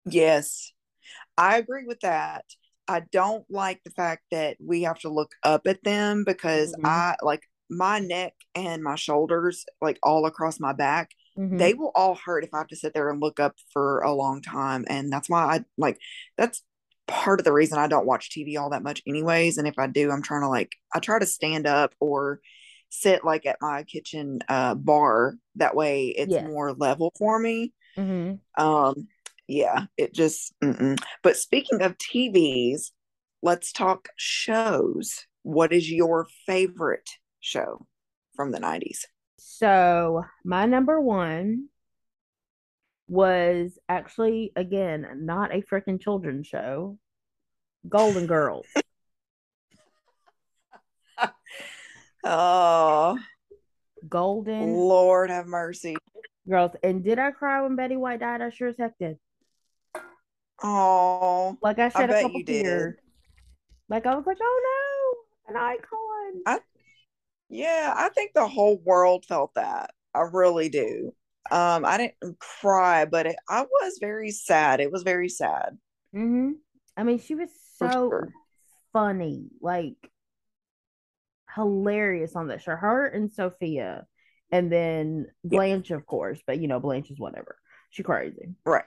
[0.06, 0.72] Yes,
[1.38, 2.46] I agree with that.
[2.88, 6.84] I don't like the fact that we have to look up at them because hmm
[6.84, 11.92] I like my neck and my shoulders, like all across my back, hmm they will
[11.96, 14.86] all hurt if I have to sit there and look up for a long time.
[14.90, 16.00] And that's why I like
[16.38, 16.64] that's
[17.08, 19.58] part of the reason I don't watch TV all that much, anyways.
[19.58, 22.40] And if I do, I'm trying to like, I try to stand up or
[22.90, 25.36] sit like at my kitchen uh, bar.
[25.56, 26.44] That way it's Yes.
[26.44, 27.74] more level for me.
[27.96, 29.08] hmm Um,
[29.54, 30.98] yeah, it just, mm-mm.
[31.22, 32.92] but speaking of TVs,
[33.42, 35.26] let's talk shows.
[35.44, 37.86] What is your favorite show
[38.36, 39.06] from the 90s?
[39.38, 41.68] So my number one
[43.08, 46.98] was actually again not a freaking children's show.
[47.88, 48.66] Golden Girls.
[52.26, 53.20] Oh,
[54.08, 55.98] Golden Lord have mercy.
[56.50, 56.72] Girls.
[56.82, 58.42] And did I cry when Betty White died?
[58.42, 59.18] I sure as heck did.
[60.64, 62.64] Oh, Like I said shed a couple you did.
[62.64, 62.96] tears.
[63.90, 66.42] Like I was like, oh no, an icon.
[66.48, 66.60] I,
[67.50, 69.92] yeah, I think the whole world felt that.
[70.16, 71.14] I really do.
[71.52, 74.80] Um, I didn't cry, but it, I was very sad.
[74.80, 75.78] It was very sad.
[76.16, 76.52] Mm-hmm.
[76.96, 78.30] I mean, she was so sure.
[78.94, 79.98] funny, like
[81.54, 82.76] hilarious on that show.
[82.76, 84.06] Her and Sophia,
[84.52, 85.98] and then Blanche, yeah.
[85.98, 86.40] of course.
[86.48, 87.58] But you know, Blanche is whatever.
[87.90, 88.86] She crazy, right?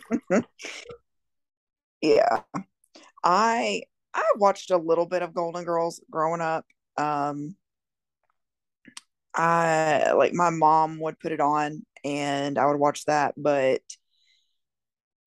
[2.02, 2.42] yeah,
[3.24, 3.82] I
[4.14, 6.66] I watched a little bit of Golden Girls growing up.
[6.96, 7.56] Um,
[9.34, 13.82] I like my mom would put it on and I would watch that, but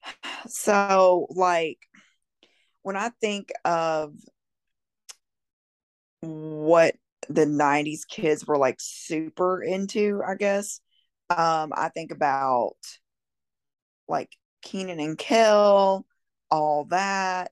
[0.48, 1.80] so like
[2.84, 4.14] when I think of
[6.22, 6.96] what
[7.30, 10.80] the 90s kids were like super into, I guess,
[11.30, 12.78] um, I think about
[14.08, 14.30] like
[14.62, 16.06] Kenan and Kel,
[16.50, 17.52] all that.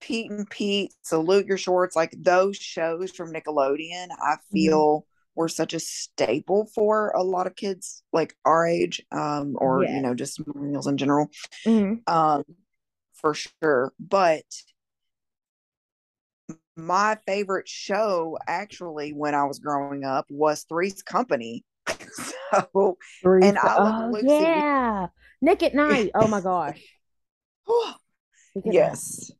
[0.00, 4.52] Pete and Pete, Salute Your Shorts, like those shows from Nickelodeon, I mm-hmm.
[4.52, 9.84] feel were such a staple for a lot of kids like our age, um, or
[9.84, 11.30] you know, just millennials in general.
[11.64, 12.12] Mm-hmm.
[12.12, 12.44] Um,
[13.14, 13.92] for sure.
[14.00, 14.44] But
[16.76, 21.64] my favorite show actually when I was growing up was Three's Company.
[22.10, 25.06] so Three's, and I oh, yeah.
[25.40, 26.10] Nick at Night.
[26.14, 26.82] Oh my gosh.
[28.64, 29.30] yes.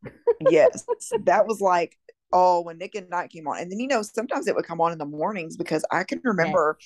[0.41, 0.85] yes.
[1.25, 1.97] That was like
[2.33, 3.59] oh, when Nick at Night came on.
[3.59, 6.21] And then, you know, sometimes it would come on in the mornings because I can
[6.25, 6.79] remember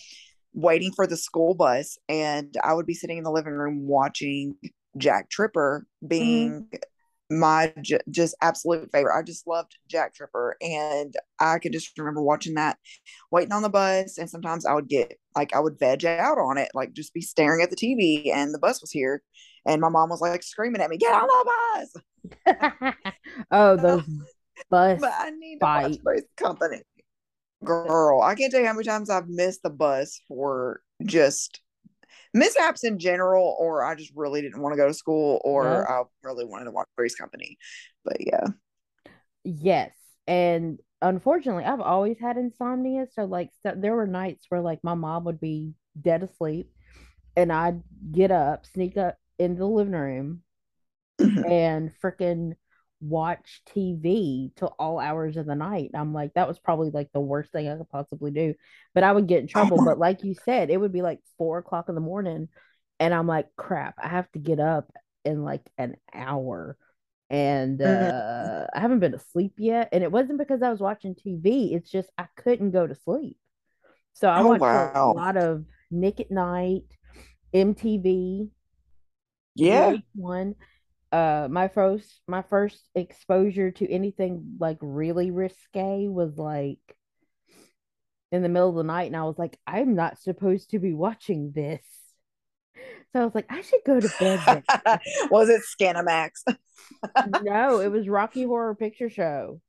[0.55, 4.57] waiting for the school bus and I would be sitting in the living room watching
[4.97, 6.77] Jack Tripper being mm-hmm.
[7.31, 9.19] My j- just absolute favorite.
[9.19, 10.57] I just loved Jack Tripper.
[10.61, 12.79] And I could just remember watching that,
[13.31, 14.19] waiting on the bus.
[14.19, 17.21] And sometimes I would get like, I would veg out on it, like just be
[17.21, 19.23] staring at the TV and the bus was here.
[19.67, 21.95] And my mom was like screaming at me, get on the
[22.45, 22.95] bus.
[23.51, 24.05] oh, those
[24.71, 26.83] bus but I need to watch Company.
[27.65, 31.61] Girl, I can't tell you how many times I've missed the bus for just
[32.35, 35.95] mishaps in general, or I just really didn't want to go to school, or yeah.
[35.95, 37.59] I really wanted to watch Three's Company.
[38.05, 38.47] But yeah.
[39.45, 39.93] Yes.
[40.27, 43.07] And unfortunately, I've always had insomnia.
[43.13, 46.71] So, like, so there were nights where, like, my mom would be dead asleep,
[47.37, 50.43] and I'd get up, sneak up in the living room,
[51.21, 51.45] mm-hmm.
[51.51, 52.55] and freaking
[53.03, 55.91] watch TV till all hours of the night.
[55.95, 58.55] I'm like, that was probably like the worst thing I could possibly do.
[58.95, 59.85] But I would get in trouble.
[59.85, 62.49] but like you said, it would be like four o'clock in the morning.
[63.01, 64.91] And I'm like, crap, I have to get up
[65.25, 66.77] in like an hour.
[67.29, 68.63] And mm-hmm.
[68.63, 69.89] uh, I haven't been asleep yet.
[69.93, 73.37] And it wasn't because I was watching TV, it's just I couldn't go to sleep.
[74.15, 75.13] So I oh, watched wow.
[75.13, 76.85] a lot of Nick at Night,
[77.53, 78.51] MTV.
[79.55, 79.97] Yeah.
[80.15, 80.55] One
[81.13, 86.79] uh my first my first exposure to anything like really risque was like
[88.33, 90.95] in the middle of the night and I was like I'm not supposed to be
[90.95, 91.85] watching this.
[93.13, 94.65] So I was like I should go to bed.
[95.31, 96.31] was it Skinamax?
[97.43, 99.61] no, it was Rocky Horror Picture Show.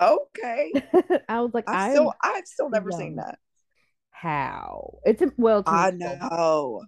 [0.00, 0.72] Okay.
[1.28, 3.00] I was like I still I've still never young.
[3.00, 3.38] seen that.
[4.10, 4.98] How?
[5.04, 6.82] It's a well it's I know.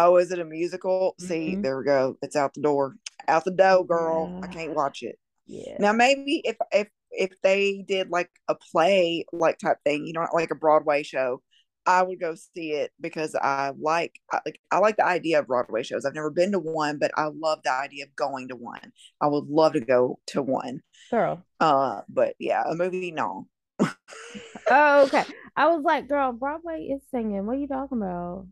[0.00, 1.16] Oh, is it a musical?
[1.20, 1.26] Mm-hmm.
[1.26, 2.16] See, there we go.
[2.22, 2.94] It's out the door.
[3.26, 4.30] Out the door, girl.
[4.32, 4.40] Yeah.
[4.44, 5.18] I can't watch it.
[5.48, 5.76] Yeah.
[5.80, 10.24] Now maybe if if if they did like a play like type thing, you know,
[10.32, 11.42] like a Broadway show,
[11.84, 15.48] I would go see it because I like I, like I like the idea of
[15.48, 16.04] Broadway shows.
[16.04, 18.92] I've never been to one, but I love the idea of going to one.
[19.20, 20.82] I would love to go to one.
[21.10, 21.42] Girl.
[21.58, 23.48] Uh, but yeah, a movie, no.
[23.80, 25.24] oh, okay.
[25.56, 27.46] I was like, girl, Broadway is singing.
[27.46, 28.46] What are you talking about?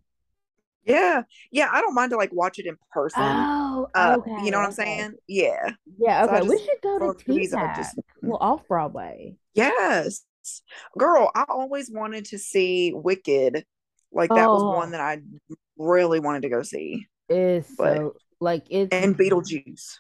[0.87, 3.23] Yeah, yeah, I don't mind to like watch it in person.
[3.23, 4.45] Oh, uh, okay.
[4.45, 5.15] You know what I'm saying?
[5.27, 5.71] Yeah.
[5.99, 6.25] Yeah.
[6.25, 6.39] Okay.
[6.39, 7.77] So we should go to TPAC.
[7.77, 7.99] Just...
[8.23, 9.35] Well, off Broadway.
[9.55, 10.23] Yes,
[10.97, 11.31] girl.
[11.35, 13.65] I always wanted to see Wicked.
[14.13, 14.55] Like that oh.
[14.55, 15.19] was one that I
[15.77, 17.07] really wanted to go see.
[17.29, 19.99] Is so like it and Beetlejuice.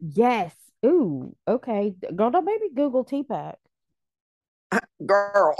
[0.00, 0.54] Yes.
[0.84, 1.36] Ooh.
[1.46, 1.94] Okay.
[2.14, 3.54] Girl, don't maybe Google TPAC.
[5.06, 5.54] Girl.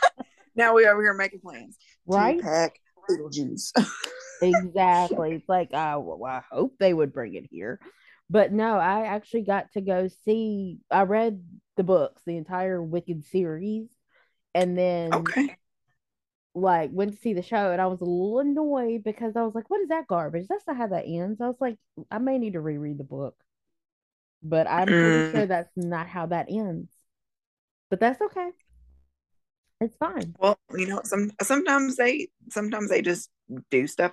[0.56, 1.76] now we over here making plans.
[2.06, 2.40] Right.
[2.40, 2.70] TPAC
[3.08, 3.72] Beetlejuice.
[4.42, 5.32] exactly.
[5.34, 7.80] It's like, uh, well, I hope they would bring it here.
[8.30, 11.44] But no, I actually got to go see, I read
[11.76, 13.88] the books, the entire Wicked series.
[14.54, 15.56] And then, okay.
[16.54, 17.72] like, went to see the show.
[17.72, 20.46] And I was a little annoyed because I was like, what is that garbage?
[20.48, 21.40] That's not how that ends.
[21.40, 21.76] I was like,
[22.10, 23.34] I may need to reread the book.
[24.42, 25.32] But I'm pretty mm.
[25.32, 26.90] sure that's not how that ends.
[27.90, 28.48] But that's okay.
[29.82, 30.34] It's fine.
[30.38, 33.30] Well, you know, some sometimes they sometimes they just
[33.70, 34.12] do stuff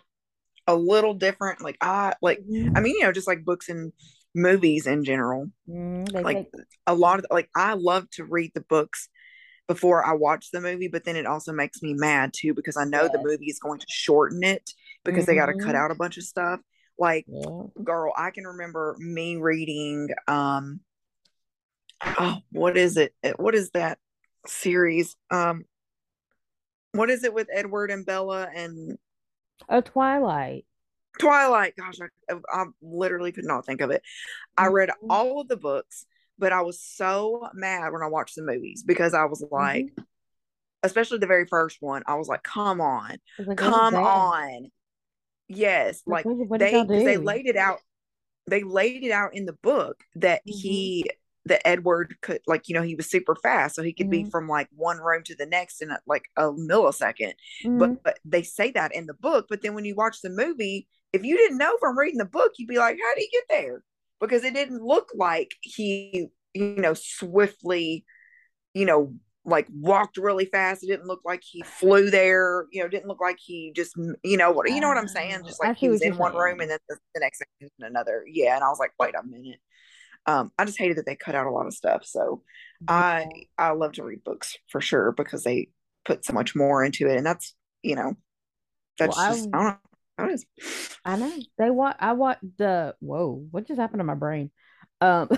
[0.66, 1.62] a little different.
[1.62, 2.76] Like I like mm-hmm.
[2.76, 3.94] I mean, you know, just like books and
[4.34, 5.48] movies in general.
[5.70, 6.48] Mm, like take...
[6.88, 9.10] a lot of like I love to read the books
[9.68, 12.86] before I watch the movie, but then it also makes me mad too because I
[12.86, 14.72] know the movie is going to shorten it
[15.06, 16.60] because they got to cut out a bunch of stuff.
[16.98, 17.66] Like, Yeah.
[17.84, 20.80] girl, I can remember me reading um
[22.04, 23.14] oh, what is it?
[23.38, 24.00] What is that
[24.48, 25.16] series?
[25.32, 25.66] Um
[26.94, 28.98] what is it with Edward and Bella and
[29.68, 30.66] Oh, Twilight.
[31.20, 31.74] Twilight?
[31.76, 31.96] Gosh,
[32.30, 34.02] I, I literally could not think of it.
[34.58, 35.10] I read Mhm.
[35.10, 36.06] all of the books,
[36.38, 40.06] but I was so mad when I watched the movies because I was like, Mhm.
[40.84, 44.72] especially the very first one, I was like, come on, like, come on.
[45.48, 47.80] Yes, Like, like what, what they they laid it out
[48.48, 50.54] they laid it out in the book that Mhm.
[50.54, 51.10] he
[51.50, 54.32] that Edward could like you know he was super fast so he could be Mhm.
[54.32, 57.34] from like one room to the next in a, like a millisecond.
[57.64, 57.78] Mhm.
[57.80, 60.88] but, but they say that in the book but then when you watch the movie
[61.14, 63.44] if you didn't know from reading the book you'd be like how did he get
[63.50, 63.84] there?
[64.22, 68.06] Because it didn't look like he you know swiftly
[68.74, 69.14] you know
[69.46, 70.84] like walked really fast.
[70.84, 73.96] It didn't look like he flew there you know it didn't look like he just
[74.24, 75.38] you know what you know what i'm saying?
[75.44, 77.86] Oh, just like he was in one room and then the, the next thing in
[77.86, 78.24] another.
[78.28, 79.60] Yeah and i was like wait a minute
[80.30, 82.42] um i just hated that they cut out a lot of stuff so
[82.88, 83.26] i
[83.58, 85.70] i love to read books for sure because they
[86.06, 88.16] put so much more into it and that's you know
[88.98, 89.78] that's I just i don't know
[90.18, 90.46] how it is
[91.06, 91.96] I know they watch.
[92.00, 92.96] I watched the.
[93.00, 93.46] Whoa!
[93.52, 94.52] What just happened to my brain?
[95.02, 95.30] Um,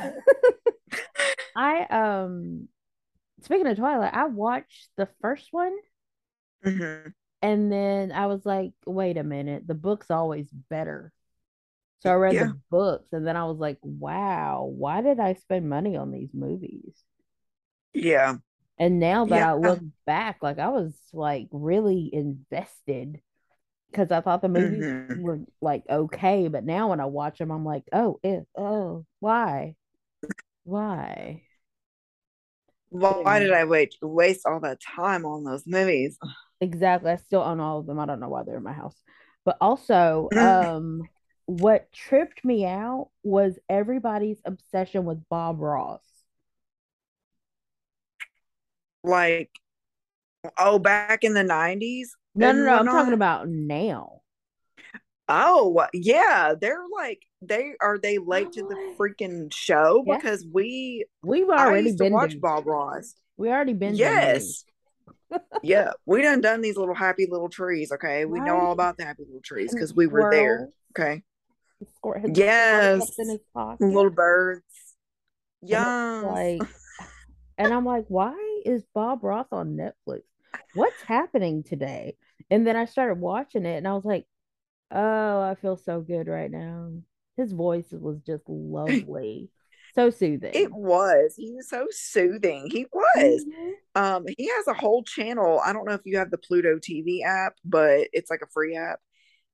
[1.56, 2.68] I um.
[3.44, 5.76] Speaking of Twilight, I watched the first one,
[6.64, 11.12] hmm and then I was like, wait a minute, the book's always better.
[12.02, 15.36] So I read yeah the books, and then I was like, wow, why did I
[15.36, 17.04] spend money on these movies?
[17.94, 18.38] yeah
[18.78, 23.22] And now that yeah I look back, like I was like really invested
[23.92, 27.52] because I thought the movies hmm were like okay, but now when I watch them,
[27.52, 29.76] I'm like, oh, it, oh, why,
[30.66, 31.44] why?
[32.90, 36.20] Why did i wait waste all that time on those movies
[36.60, 37.12] exactly.
[37.12, 38.00] I still own all of them.
[38.00, 38.96] I don't know why they're in my house.
[39.46, 41.10] But also, Mm, um,
[41.60, 46.00] what tripped me out was everybody's obsession with Bob Ross.
[49.04, 49.50] like
[50.58, 52.74] oh back in the 90s No, no, no.
[52.76, 54.22] I'm talking about now.
[55.28, 60.46] oh uh, yeah they're like they are they late to the freaking show Yes, because
[60.52, 64.64] we we've already been watch bob ross We already been yes
[65.64, 68.72] yeah we done done these little happy little trees okay we know all right?
[68.74, 71.24] about the happy little trees because we were there okay
[71.82, 73.82] The squirrel had the squirrels up in yes his pocket.
[73.82, 74.64] little birds
[75.62, 75.92] yeah
[76.22, 76.60] like,
[77.58, 80.22] and I'm like, why is Bob Ross on Netflix?
[80.74, 82.16] What's happening today?
[82.50, 84.26] And then I started watching it and I was like,
[84.92, 86.92] oh, I feel so good right now.
[87.38, 89.50] His voice was just lovely.
[89.96, 90.54] So soothing.
[90.54, 93.74] it was he was so soothing he was Mhm.
[93.94, 95.60] Um, he has a whole channel.
[95.66, 98.78] I don't know if you have the Pluto TV app, but it's like a free
[98.78, 99.02] app.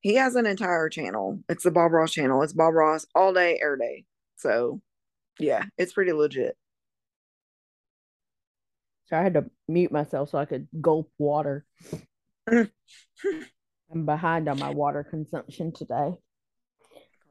[0.01, 1.39] He has an entire channel.
[1.49, 2.41] It's the Bob Ross channel.
[2.43, 4.05] It's Bob Ross all day, every day.
[4.37, 4.81] So
[5.39, 6.55] yeah, it's pretty legit.
[9.07, 11.65] So I had to mute myself so I could gulp water.
[12.49, 16.13] I'm behind on my water consumption today.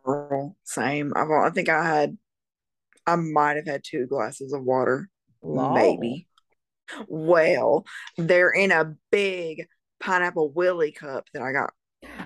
[0.05, 1.13] Girl, same.
[1.15, 2.17] I've, I think I had,
[3.07, 5.11] I might have had two glasses of water,
[5.43, 5.75] Lol.
[5.75, 6.29] maybe.
[7.09, 7.85] Well,
[8.17, 9.67] they're in a big
[10.01, 11.73] pineapple willy cup that I got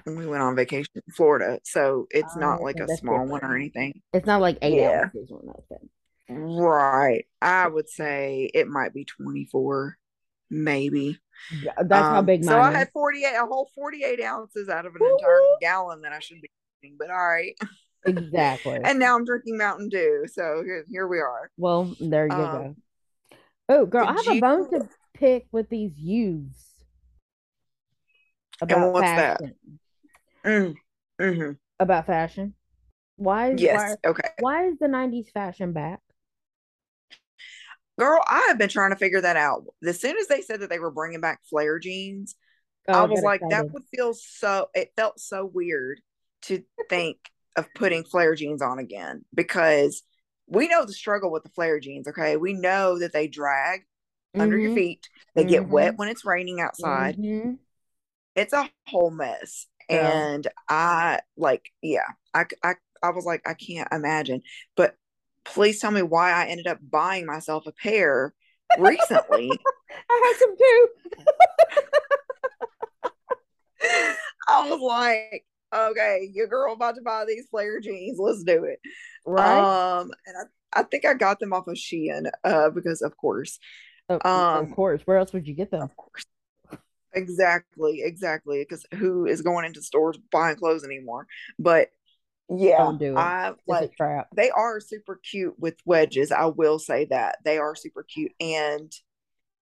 [0.06, 1.60] we went on vacation in Florida.
[1.64, 4.00] So it's not Oh, like a small one or anything.
[4.12, 5.04] It's not like eight Yeah.
[5.04, 5.88] ounces or nothing.
[6.28, 7.26] Right.
[7.42, 9.96] I would say it might be 24,
[10.50, 11.18] maybe.
[11.62, 12.78] Yeah, That's how Um, big so I is.
[12.78, 16.50] had 48, a whole 48 ounces out of an entire gallon that I should be
[16.80, 17.56] drinking, but all right.
[18.06, 18.78] Exactly.
[18.84, 20.24] And now I'm drinking Mountain Dew.
[20.32, 21.50] So here, here we are.
[21.56, 22.76] Well, there you Um, go.
[23.68, 26.74] Oh, girl, I have a bone to pick with these youths
[28.62, 29.40] and about what's that?
[30.44, 30.74] Mm,
[31.18, 32.54] hmm About fashion.
[33.16, 33.98] Why is why Yes.
[34.04, 34.30] Okay.
[34.38, 36.00] why is the 90s fashion back?
[37.98, 39.64] Girl, I have been trying to figure that out.
[39.86, 42.34] As soon as they said that they were bringing back flare jeans,
[42.88, 46.00] Oh, I was like, that would feel so, it felt so weird
[46.44, 47.18] to think
[47.56, 50.02] of putting flare jeans on again because
[50.48, 52.08] we know the struggle with the flare jeans.
[52.08, 52.36] Okay.
[52.36, 53.82] We know that they drag
[54.38, 54.72] under your Mm-hmm.
[54.72, 55.70] feet, they get Mm-hmm.
[55.70, 57.18] wet when it's raining outside.
[57.18, 57.54] Mm-hmm.
[58.34, 59.66] It's a whole mess.
[59.90, 64.42] And I like, yeah, I, I, I was like, I can't imagine.
[64.76, 64.96] But
[65.44, 68.34] please tell me why I ended up buying myself a pair
[68.78, 69.50] recently.
[70.10, 70.88] I had some too.
[74.48, 78.18] I was like, okay, your girl about to buy these flare jeans.
[78.18, 78.80] Let's do it.
[79.24, 79.98] Right?
[79.98, 83.58] Um, and I, I think I got them off of Shein, uh, because of course.
[84.08, 85.02] Of, um, of course.
[85.04, 85.82] Where else would you get them?
[85.82, 86.24] Of course.
[87.14, 88.60] Exactly, exactly.
[88.60, 91.26] Because who is going into stores buying clothes anymore?
[91.58, 91.90] But
[92.48, 93.92] yeah, do I like
[94.34, 96.32] they are super cute with wedges.
[96.32, 98.92] I will say that they are super cute, and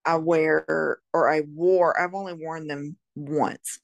[0.07, 2.01] I wear or I wore.
[2.01, 3.81] I've only worn them once,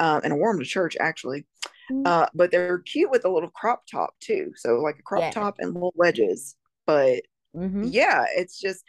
[0.00, 1.46] um, and I wore them to church actually.
[1.90, 2.02] Mm-hmm.
[2.04, 4.52] Uh, but they're cute with a little crop top too.
[4.56, 5.30] So like a crop yeah.
[5.30, 6.56] top and little wedges.
[6.84, 7.22] But
[7.54, 7.84] mm-hmm.
[7.84, 8.82] yeah, it's just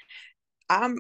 [0.70, 1.00] I'm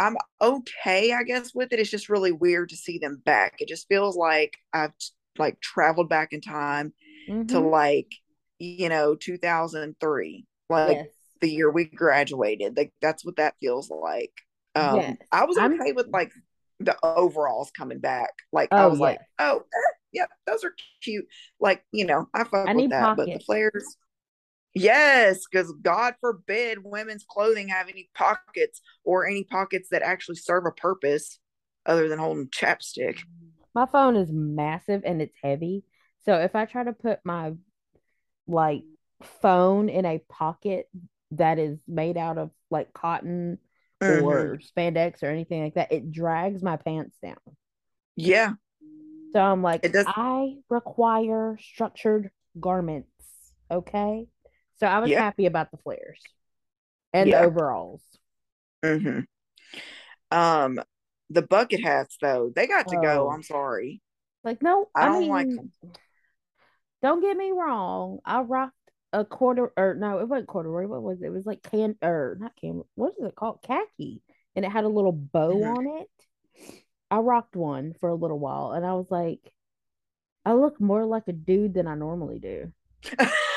[0.00, 1.78] I'm okay, I guess, with it.
[1.78, 3.56] It's just really weird to see them back.
[3.58, 4.92] It just feels like I've
[5.38, 6.94] like traveled back in time
[7.28, 7.46] mm-hmm.
[7.48, 8.10] to like,
[8.58, 11.06] you know, 2003, like yes.
[11.42, 12.78] the year we graduated.
[12.78, 14.32] Like that's what that feels like.
[14.74, 15.16] Um, yes.
[15.30, 15.94] I was okay I'm...
[15.94, 16.32] with like
[16.78, 18.32] the overalls coming back.
[18.54, 21.26] Like oh, I was like, oh, eh, yeah, those are cute.
[21.60, 23.02] Like you know, I fuck I with that.
[23.02, 23.28] Pockets.
[23.28, 23.96] But the flares,
[24.74, 30.64] yes, because God forbid women's clothing have any pockets or any pockets that actually serve
[30.66, 31.38] a purpose
[31.86, 33.20] other than holding chapstick.
[33.74, 35.84] My phone is massive and it's heavy,
[36.24, 37.52] so if I try to put my
[38.46, 38.82] like
[39.42, 40.88] phone in a pocket
[41.32, 43.58] that is made out of like cotton
[44.02, 44.24] mm-hmm.
[44.24, 47.36] or spandex or anything like that, it drags my pants down.
[48.16, 48.54] Yeah.
[49.32, 53.08] So I'm like, I require structured garments.
[53.70, 54.26] Okay.
[54.80, 55.20] So I was yeah.
[55.20, 56.20] happy about the flares
[57.12, 57.42] and yeah.
[57.42, 58.02] the overalls.
[58.82, 59.20] Mm-hmm.
[60.36, 60.80] Um,
[61.28, 63.02] the bucket hats though, they got to oh.
[63.02, 63.30] go.
[63.30, 64.00] I'm sorry.
[64.42, 65.72] Like, no, I, I don't mean, like them.
[67.02, 68.20] Don't get me wrong.
[68.24, 68.74] I rocked
[69.12, 70.86] a quarter or no, it wasn't corduroy.
[70.86, 71.26] What was it?
[71.26, 72.82] It was like can or not can.
[72.94, 73.60] What is it called?
[73.62, 74.22] Khaki,
[74.56, 75.78] and it had a little bow mm-hmm.
[75.78, 76.74] on it.
[77.10, 79.40] I rocked one for a little while, and I was like,
[80.46, 82.72] I look more like a dude than I normally do.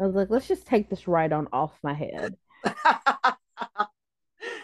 [0.00, 2.36] I was like, let's just take this right on off my head.
[2.64, 2.74] but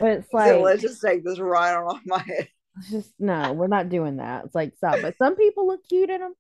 [0.00, 2.48] it's like, so let's just take this right on off my head.
[2.78, 4.44] It's just no, we're not doing that.
[4.44, 5.00] It's like stop.
[5.00, 6.34] But some people look cute in them.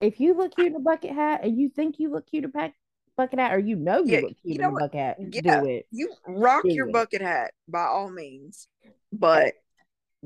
[0.00, 2.50] If you look cute in a bucket hat and you think you look cute in
[2.50, 2.72] a
[3.16, 5.16] bucket hat, or you know you yeah, look cute you know in a bucket hat,
[5.30, 5.86] yeah, do it.
[5.92, 6.92] You rock do your it.
[6.92, 8.66] bucket hat by all means,
[9.12, 9.54] but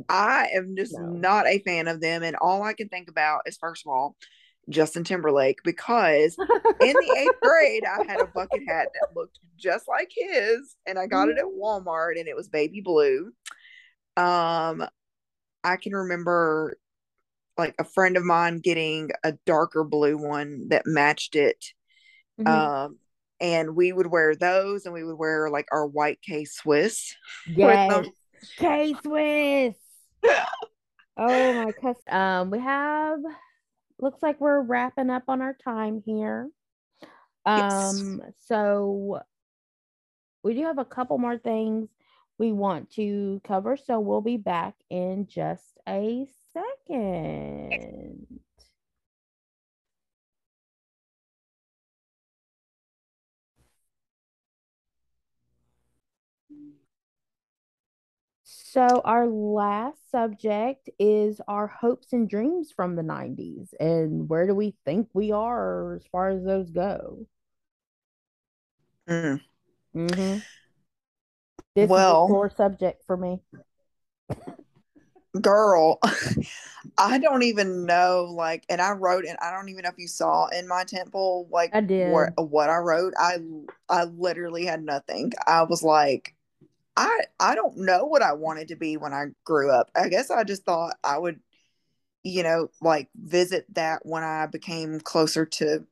[0.09, 1.05] I am just no.
[1.09, 2.23] not a fan of them.
[2.23, 4.17] And all I can think about is first of all,
[4.69, 9.87] Justin Timberlake, because in the eighth grade, I had a bucket hat that looked just
[9.89, 11.61] like his, and I got it at mm-hmm.
[11.61, 13.33] Walmart, and it was baby blue.
[14.17, 14.85] Um,
[15.63, 16.79] I can remember
[17.57, 21.65] like a friend of mine getting a darker blue one that matched it.
[22.41, 22.49] Mm-hmm.
[22.49, 22.99] Um,
[23.41, 27.15] and we would wear those, and we would wear like our white K Swiss.
[27.47, 28.07] Yes,
[28.57, 29.75] K Swiss.
[31.17, 31.97] oh my gosh.
[32.09, 33.21] Um, we have
[34.05, 36.49] looks like we're wrapping up on our time here.
[37.47, 38.35] Um, yes.
[38.47, 39.21] so
[40.45, 41.89] we do have a couple more things
[42.39, 48.27] we want to cover, so we'll be back in just a second.
[58.75, 63.73] So, our last subject is our hopes and dreams from the 90s.
[63.79, 67.25] And where do we think we are as far as those go?
[69.09, 69.41] Mm.
[69.95, 70.39] Mm-hmm.
[71.77, 73.39] This well, is a core subject for me.
[75.41, 76.01] Girl,
[76.99, 78.25] I don't even know.
[78.29, 81.47] Like, and I wrote, and I don't even know if you saw in my temple,
[81.49, 83.15] like, I did what, what I wrote.
[83.17, 83.39] I,
[83.89, 85.33] I literally had nothing.
[85.47, 86.34] I was like,
[86.97, 89.91] I I don't know what I wanted to be when I grew up.
[89.95, 91.41] I guess I just thought I would,
[92.23, 95.85] you know, like visit that when I became closer to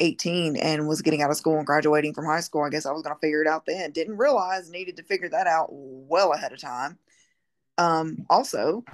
[0.00, 2.62] 18 and was getting out of school and graduating from high school.
[2.62, 3.90] I guess I was going to figure it out then.
[3.90, 6.98] Didn't realize needed to figure that out well ahead of time.
[7.76, 8.84] Um, also,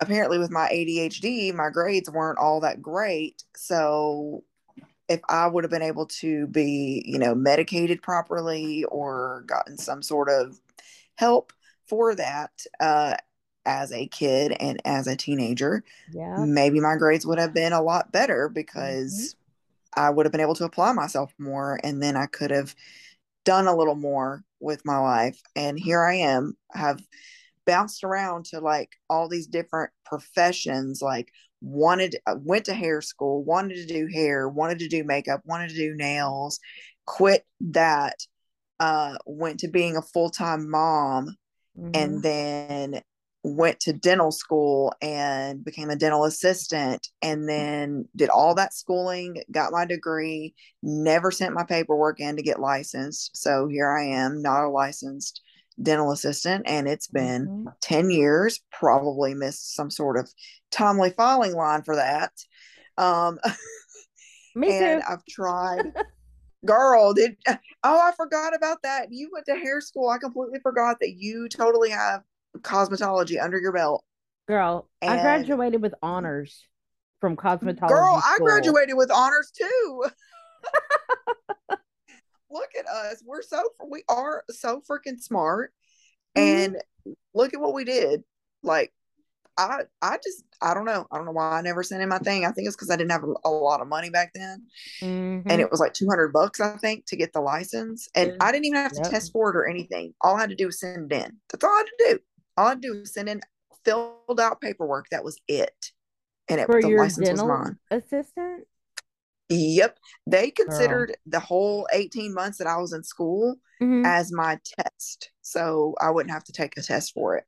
[0.00, 3.44] apparently with my ADHD, my grades weren't all that great.
[3.56, 4.44] So
[5.08, 10.02] if I would have been able to be, you know, medicated properly or gotten some
[10.02, 10.60] sort of
[11.20, 11.52] help
[11.86, 12.50] for that
[12.80, 13.14] uh,
[13.66, 16.36] as a kid and as a teenager, yeah.
[16.38, 19.36] maybe my grades would have been a lot better because
[19.94, 20.00] mm-hmm.
[20.00, 22.74] I would have been able to apply myself more and then I could have
[23.44, 25.40] done a little more with my life.
[25.54, 27.02] And here I am, have
[27.66, 33.44] bounced around to like all these different professions, like wanted uh, went to hair school,
[33.44, 36.60] wanted to do hair, wanted to do makeup, wanted to do nails,
[37.04, 38.26] quit that
[38.80, 41.36] uh, went to being a full time mom
[41.78, 41.90] mm-hmm.
[41.94, 43.02] and then
[43.42, 49.42] went to dental school and became a dental assistant and then did all that schooling,
[49.50, 53.36] got my degree, never sent my paperwork in to get licensed.
[53.36, 55.40] So here I am, not a licensed
[55.82, 57.68] dental assistant and it's been mm-hmm.
[57.80, 60.30] 10 years probably missed some sort of
[60.70, 62.32] timely filing line for that
[62.98, 63.38] um
[64.54, 65.92] me and too i've tried
[66.66, 70.98] girl did oh i forgot about that you went to hair school i completely forgot
[71.00, 72.22] that you totally have
[72.58, 74.04] cosmetology under your belt
[74.46, 76.66] girl and i graduated with honors
[77.20, 78.34] from cosmetology girl school.
[78.34, 80.04] i graduated with honors too
[82.50, 83.22] look at us.
[83.24, 85.72] We're so we are so freaking smart.
[86.36, 86.74] Mm-hmm.
[86.74, 88.22] And look at what we did.
[88.62, 88.92] Like
[89.60, 91.06] I I just I don't know.
[91.10, 92.44] I don't know why I never sent in my thing.
[92.44, 94.66] I think it's because I didn't have a, a, lot of money back then.
[95.02, 95.48] Mm-hmm.
[95.48, 98.08] And it was like 200 bucks, I think, to get the license.
[98.14, 99.10] And I didn't even have to yep.
[99.10, 100.14] test for it or anything.
[100.20, 101.36] All I had to do was send it in.
[101.50, 102.18] That's all I had to do.
[102.56, 103.40] All I had to do was send in
[103.84, 105.06] filled out paperwork.
[105.10, 105.92] That was it.
[106.48, 107.78] And it for the license was mine.
[107.90, 108.66] Assistant?
[109.48, 109.98] Yep.
[110.26, 111.16] They considered Girl.
[111.26, 114.04] the whole 18 months that I was in school mm-hmm.
[114.04, 115.30] as my test.
[115.42, 117.44] So I wouldn't have to take a test for it.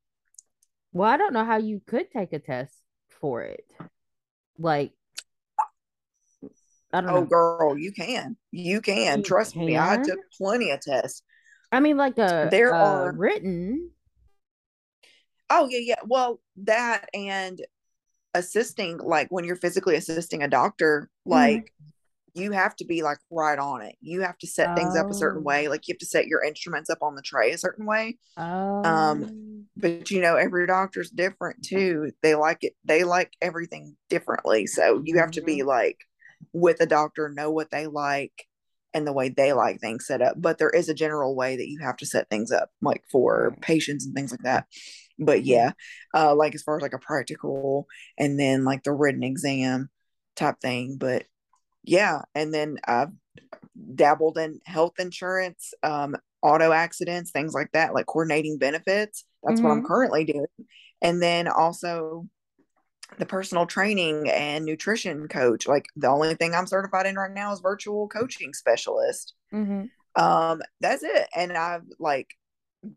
[0.92, 2.74] Well, I don't know how you could take a test
[3.20, 3.64] for it.
[4.58, 4.92] Like,
[6.92, 7.24] I don't oh, know.
[7.24, 8.36] girl, you can.
[8.50, 9.18] You can.
[9.18, 9.64] You Trust can?
[9.64, 9.78] me.
[9.78, 11.22] I took plenty of tests.
[11.70, 13.90] I mean, like a there are written.
[15.48, 16.00] Oh yeah, yeah.
[16.04, 17.60] Well, that and
[18.34, 21.82] assisting, like when you're physically assisting a doctor, like mm-hmm
[22.34, 23.96] you have to be like right on it.
[24.00, 24.74] You have to set oh.
[24.74, 25.66] things up a certain way.
[25.66, 25.70] Oh.
[25.70, 28.18] Like you have to set your instruments up on the tray a certain way.
[28.36, 28.84] Oh.
[28.84, 32.12] Um, but you know, every doctor's different too.
[32.22, 34.66] They like it, they like everything differently.
[34.66, 35.68] So you have to be mm-hmm.
[35.68, 35.98] like
[36.52, 38.46] with a doctor, know what they like
[38.94, 40.34] and the way they like things set up.
[40.36, 43.56] But there is a general way that you have to set things up, like for
[43.60, 44.66] patients and things like that.
[45.18, 45.48] But mm-hmm.
[45.48, 45.72] yeah,
[46.14, 47.86] uh, like as far as like a practical
[48.18, 49.88] and then like the written exam
[50.36, 50.96] type thing.
[50.98, 51.24] But
[51.84, 53.10] yeah and then i've
[53.94, 59.66] dabbled in health insurance um, auto accidents things like that like coordinating benefits that's mm-hmm.
[59.66, 59.86] what i'm mm-hmm.
[59.86, 60.46] currently doing
[61.00, 62.26] and then also
[63.18, 67.52] the personal training and nutrition coach like the only thing i'm certified in right now
[67.52, 69.84] is virtual coaching specialist mm-hmm.
[70.22, 72.28] um that's it and i've like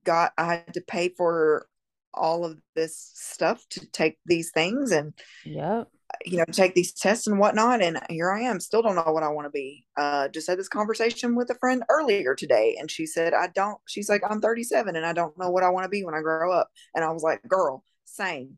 [0.03, 1.67] got i had to pay for
[2.13, 5.87] all of this stuff to take these things and yep
[6.25, 7.81] you know, take these tests and whatnot.
[7.81, 9.85] And here I am, still don't know what I want to be.
[9.97, 13.77] Uh, just had this conversation with a friend earlier today, and she said, I don't,
[13.87, 16.21] she's like, I'm 37 and I don't know what I want to be when I
[16.21, 16.69] grow up.
[16.93, 18.57] And I was like, girl, same.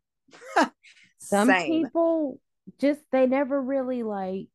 [1.19, 1.83] Some same.
[1.83, 2.39] people
[2.79, 4.47] just, they never really like,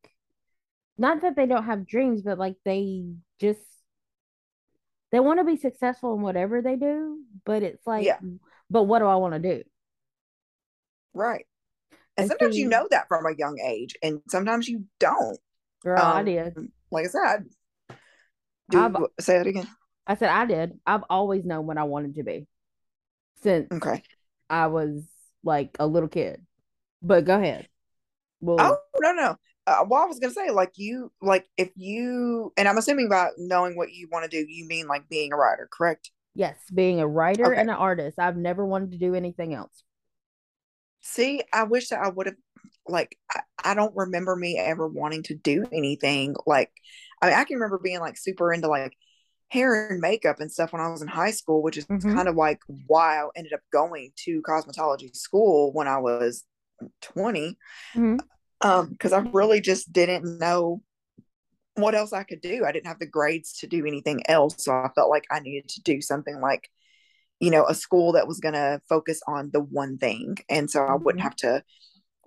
[0.97, 3.05] not that they don't have dreams, but like they
[3.39, 3.59] just,
[5.11, 8.19] they want to be successful in whatever they do, but it's like, yeah.
[8.69, 9.63] but what do I want to do?
[11.13, 11.45] Right.
[12.15, 15.39] And, sometimes you know that from a young age, and sometimes you don't.
[15.83, 16.55] Girl, um, I did.
[16.91, 17.45] Like I said,
[18.69, 19.67] do I've, say it again.
[20.05, 20.79] I said I did.
[20.85, 22.47] I've always known what I wanted to be
[23.41, 24.03] since okay.
[24.49, 25.03] I was
[25.43, 26.41] like a little kid.
[27.01, 27.67] But go ahead.
[28.41, 29.35] Well, oh no no.
[29.65, 33.29] Uh, well, I was gonna say like you like if you and I'm assuming by
[33.37, 36.11] knowing what you want to do, you mean like being a writer, correct?
[36.35, 37.59] Yes, being a writer okay.
[37.59, 38.19] and an artist.
[38.19, 39.83] I've never wanted to do anything else.
[41.03, 42.35] See, I wish that I would have
[42.87, 46.69] like I, I, don't remember me ever wanting to do anything like
[47.21, 48.93] I mean I can remember being like super into like
[49.53, 52.15] hair and makeup and stuff when I was in high school, which is mm-hmm.
[52.15, 56.43] kind of like why I ended up going to cosmetology school when I was
[57.01, 57.55] 20.
[57.95, 58.17] Mm-hmm.
[58.61, 60.81] Um, because I really just didn't know
[61.75, 62.63] what else I could do.
[62.65, 64.55] I didn't have the grades to do anything else.
[64.57, 66.69] So I felt like I needed to do something like
[67.39, 70.37] you know, a school that was going to focus on the one thing.
[70.49, 71.23] And so I wouldn't mm-hmm.
[71.23, 71.63] have to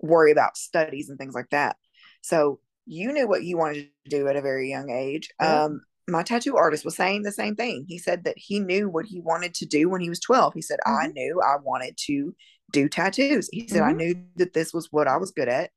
[0.01, 1.75] worry about studies and things like that.
[2.21, 5.29] So you knew what you wanted to do at a very young age.
[5.41, 5.65] Yeah.
[5.65, 7.85] Um, my tattoo artist was saying the same thing.
[7.87, 10.53] He said that he knew what he wanted to do when he was 12.
[10.53, 11.03] He said, mm-hmm.
[11.03, 12.33] I knew I wanted to
[12.71, 13.49] do tattoos.
[13.51, 13.89] He said, mm-hmm.
[13.89, 15.71] I knew that this was what I was good at.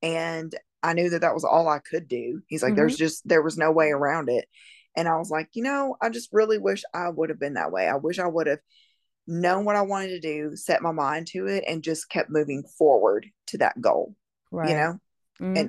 [0.00, 2.42] And I knew that that was all I could do.
[2.48, 3.04] He's like, there's mm-hmm.
[3.04, 4.46] just, there was no way around it.
[4.96, 7.72] And I was like, you know, I just really wish I would have been that
[7.72, 7.88] way.
[7.88, 8.60] I wish I would have
[9.26, 12.64] known what I wanted to do, set my mind to it, and just kept moving
[12.78, 14.14] forward to that goal.
[14.50, 14.70] Right.
[14.70, 14.98] You know?
[15.40, 15.68] Mm-hmm.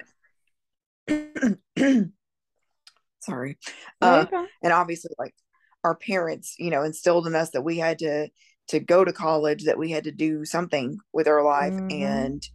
[1.77, 2.13] And
[3.21, 3.57] sorry.
[4.01, 4.45] Uh, okay.
[4.61, 5.33] and obviously like
[5.83, 8.29] our parents, you know, instilled in us that we had to
[8.69, 11.73] to go to college, that we had to do something with our life.
[11.73, 12.03] Mm-hmm.
[12.03, 12.47] And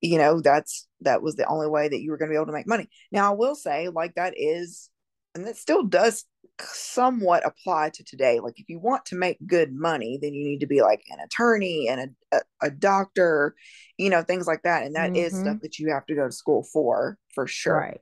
[0.00, 2.46] you know, that's that was the only way that you were going to be able
[2.46, 2.88] to make money.
[3.10, 4.90] Now I will say, like that is
[5.34, 6.24] and that still does
[6.60, 8.40] somewhat apply to today.
[8.40, 11.18] Like if you want to make good money, then you need to be like an
[11.20, 12.00] attorney and
[12.32, 13.54] a, a, a doctor,
[13.98, 14.84] you know, things like that.
[14.84, 15.16] And that mm-hmm.
[15.16, 15.58] is stuff mm-hmm.
[15.62, 17.76] that you have to go to school for, for sure.
[17.76, 18.00] Right.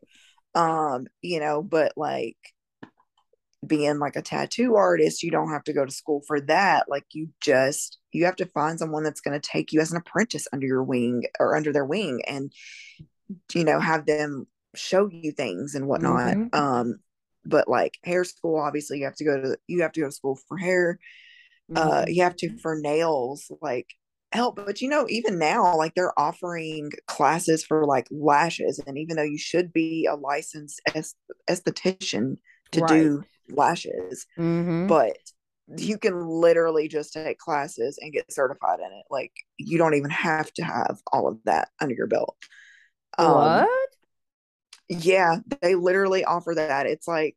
[0.55, 2.37] Um, you know, but like
[3.66, 6.89] being like a tattoo artist, you don't have to go to school for that.
[6.89, 9.99] Like you just you have to find someone that's going to take you as an
[9.99, 12.53] apprentice under your wing or under their wing and
[13.55, 16.37] you know have them show you things and whatnot.
[16.37, 16.55] Mm-hmm.
[16.55, 16.99] Um
[17.45, 20.12] but like hair school obviously you have to go to you have to go to
[20.12, 20.99] school for hair.
[21.74, 21.99] Uh, mm-hmm.
[21.99, 23.86] Uh you have to for nails like
[24.32, 29.16] help but you know even now like they're offering classes for like lashes and even
[29.16, 30.80] though you should be a licensed
[31.49, 32.36] esthetician
[32.70, 32.88] to right.
[32.88, 34.86] do lashes mm-hmm.
[34.86, 35.16] but
[35.76, 40.11] you can literally just take classes and get certified in it like you don't even
[40.11, 42.36] have to have all of that under your belt
[43.18, 43.88] um, what
[45.01, 47.36] yeah they literally offer that it's like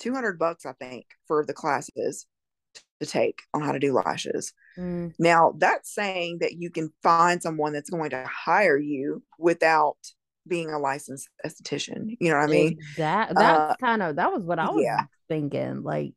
[0.00, 2.26] 200 bucks i think for the classes
[3.00, 5.12] to take on how to do lashes mm.
[5.18, 9.96] now that's saying that you can find someone that's going to hire you without
[10.46, 12.16] being a licensed esthetician.
[12.20, 12.78] You know what I mean?
[12.96, 15.04] That that's uh, kind of that was what I was yeah.
[15.28, 15.82] thinking.
[15.82, 16.14] Like,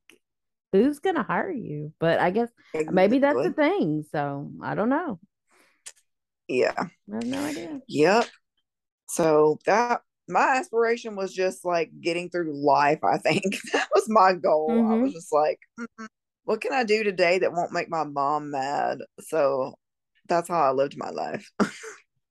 [0.72, 1.94] who's gonna hire you?
[2.00, 2.96] But I guess exactly.
[2.96, 4.04] maybe that's the thing.
[4.12, 5.20] So I don't know.
[6.48, 6.74] Yeah.
[6.78, 7.80] I have no idea.
[7.88, 8.26] Yep.
[9.10, 13.00] So that my aspiration was just like getting through life.
[13.04, 14.70] I think that was my goal.
[14.72, 14.92] Mm-hmm.
[14.92, 15.60] I was just like,
[16.44, 19.00] what can I do today that won't make my mom mad?
[19.22, 19.76] So
[20.28, 21.50] that's how I lived my life.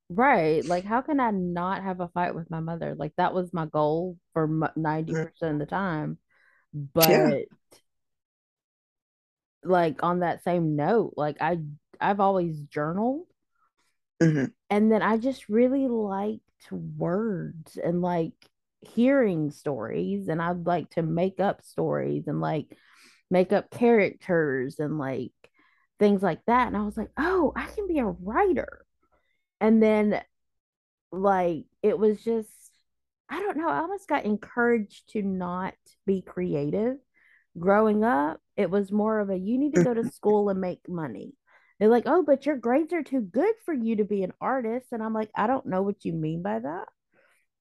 [0.08, 0.64] Right.
[0.64, 2.94] Like, how can I not have a fight with my mother?
[2.96, 6.18] Like, that was my goal for 90% of the time.
[6.72, 7.34] But, yeah.
[9.64, 11.58] like, on that same note, like, I,
[12.00, 13.26] I've always journaled.
[14.22, 14.46] Mm-hmm.
[14.70, 15.88] And then I just really
[16.70, 18.32] liked words and like
[18.80, 20.28] hearing stories.
[20.28, 22.76] And I'd like to make up stories and like
[23.30, 25.32] make up characters and like
[25.98, 26.68] things like that.
[26.68, 28.86] And I was like, oh, I can be a writer
[29.60, 30.20] and then
[31.12, 32.50] like it was just
[33.28, 35.74] I don't know, I almost got encouraged to not
[36.06, 36.96] be creative.
[37.58, 40.88] Growing up, it was more of a you need to go to school and make
[40.88, 41.32] money.
[41.78, 44.88] They're like, oh, but your grades are too good for you to be an artist.
[44.92, 46.88] And I'm like, I don't know what you mean by that,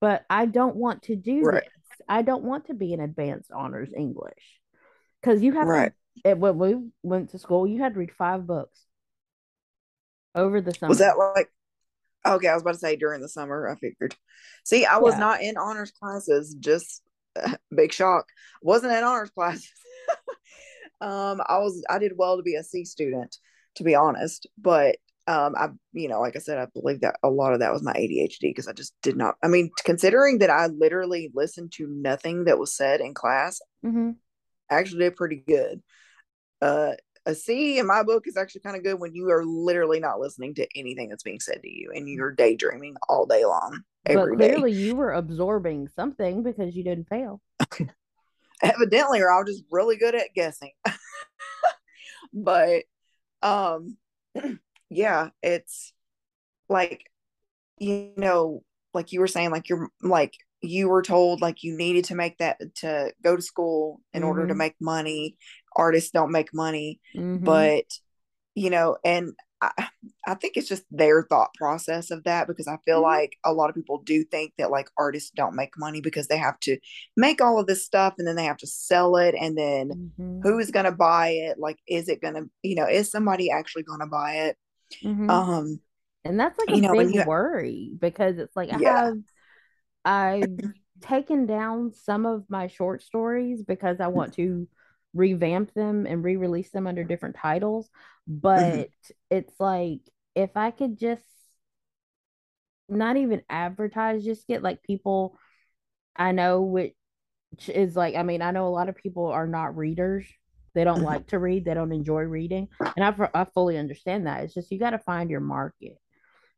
[0.00, 1.62] but I don't want to do right.
[1.62, 2.00] this.
[2.08, 4.60] I don't want to be an advanced honors English
[5.20, 5.92] because you have right.
[6.24, 8.80] to, when we went to school, you had to read five books
[10.34, 10.88] over the summer.
[10.88, 11.50] Was that like
[12.26, 13.68] Okay, I was about to say during the summer.
[13.68, 14.14] I figured.
[14.64, 15.20] See, I was yeah.
[15.20, 16.54] not in honors classes.
[16.58, 17.02] Just
[17.40, 18.26] uh, big shock.
[18.62, 19.70] Wasn't in honors classes.
[21.00, 21.82] um, I was.
[21.88, 23.36] I did well to be a C student,
[23.76, 24.46] to be honest.
[24.58, 24.96] But
[25.28, 27.82] um, I, you know, like I said, I believe that a lot of that was
[27.82, 29.36] my ADHD because I just did not.
[29.42, 34.10] I mean, considering that I literally listened to nothing that was said in class, mm-hmm.
[34.70, 35.82] actually did pretty good.
[36.62, 36.92] Uh,
[37.26, 40.20] a C in my book is actually kind of good when you are literally not
[40.20, 43.82] listening to anything that's being said to you and you're daydreaming all day long.
[44.04, 44.78] but clearly, day.
[44.78, 47.40] you were absorbing something because you didn't fail.
[48.62, 50.70] Evidently, or I was just really good at guessing.
[52.32, 52.84] but,
[53.42, 53.96] um,
[54.90, 55.92] yeah, it's
[56.68, 57.10] like,
[57.78, 58.62] you know,
[58.94, 62.38] like you were saying, like you're like you were told like you needed to make
[62.38, 64.28] that to go to school in mm-hmm.
[64.28, 64.58] order to mm-hmm.
[64.58, 65.36] make money
[65.74, 67.44] artists don't make money mm-hmm.
[67.44, 67.84] but
[68.54, 69.88] you know and I,
[70.26, 73.04] I think it's just their thought process of that because I feel mm-hmm.
[73.04, 76.36] like a lot of people do think that like artists don't make money because they
[76.36, 76.78] have to
[77.16, 80.40] make all of this stuff and then they have to sell it and then mm-hmm.
[80.42, 83.82] who's going to buy it like is it going to you know is somebody actually
[83.82, 84.56] going to buy it
[85.02, 85.30] mm-hmm.
[85.30, 85.80] um
[86.24, 89.04] and that's like a know, big you, worry because it's like I yeah.
[89.04, 89.18] have
[90.04, 90.58] I've
[91.02, 94.68] taken down some of my short stories because I want to
[95.14, 97.88] revamp them and re-release them under different titles.
[98.26, 98.88] But
[99.30, 100.00] it's like
[100.34, 101.22] if i could just
[102.88, 105.36] not even advertise just get like people
[106.16, 106.94] i know which
[107.68, 110.26] is like i mean i know a lot of people are not readers
[110.74, 114.44] they don't like to read they don't enjoy reading and i, I fully understand that
[114.44, 115.96] it's just you got to find your market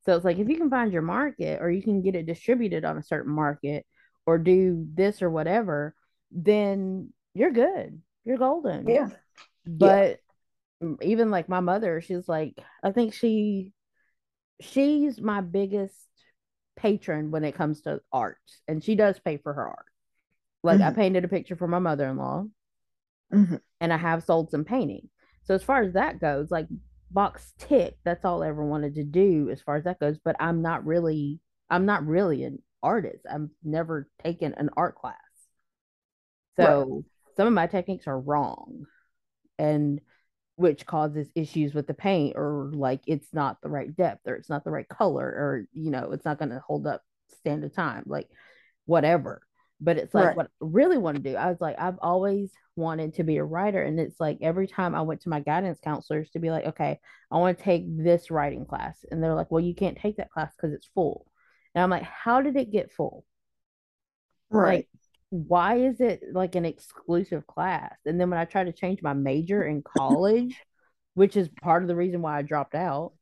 [0.04, 2.84] so it's like if you can find your market or you can get it distributed
[2.84, 3.86] on a certain market
[4.26, 5.94] or do this or whatever
[6.30, 8.86] then you're good you're golden.
[8.86, 9.08] Yeah.
[9.66, 10.16] But yeah.
[11.02, 13.72] Even like my mother, she's like, I think she
[14.60, 15.94] she's my biggest
[16.76, 18.38] patron when it comes to art.
[18.66, 19.86] And she does pay for her art.
[20.62, 20.88] Like mm-hmm.
[20.88, 22.46] I painted a picture for my mother-in-law.
[23.32, 23.56] Mm-hmm.
[23.80, 25.08] And I have sold some painting.
[25.44, 26.66] So as far as that goes, like
[27.10, 30.18] box tick, that's all I ever wanted to do as far as that goes.
[30.24, 33.26] But I'm not really I'm not really an artist.
[33.30, 35.16] I've never taken an art class.
[36.58, 37.04] So right
[37.38, 38.84] some of my techniques are wrong
[39.60, 40.00] and
[40.58, 44.50] which causes issues with the paint or like it's not the right depth or it's
[44.50, 47.02] not the right color or you know it's not going to hold up
[47.38, 48.28] stand of time like
[48.86, 49.40] whatever
[49.80, 50.36] but it's like right.
[50.36, 51.36] what I really want to do.
[51.36, 53.82] I was like, I've always wanted to be a writer.
[53.82, 56.98] And it's like every time I went to my guidance counselors to be like, okay,
[57.30, 59.04] I want to take this writing class.
[59.10, 61.26] And they're like, well, you can't take that class because it's full.
[61.74, 63.24] And I'm like, how did it get full?
[64.50, 64.78] Right.
[64.78, 64.88] Like,
[65.30, 67.94] why is it like an exclusive class?
[68.06, 70.56] And then when I tried to change my major in college,
[71.14, 73.12] which is part of the reason why I dropped out,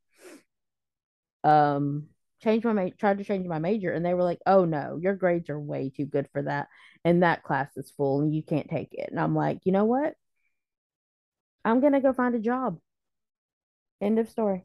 [1.44, 2.08] um,
[2.42, 5.14] changed my ma- tried to change my major and they were like, "Oh no, your
[5.14, 6.68] grades are way too good for that
[7.04, 9.84] and that class is full and you can't take it." And I'm like, "You know
[9.84, 10.14] what?
[11.64, 12.78] I'm going to go find a job."
[14.00, 14.64] End of story.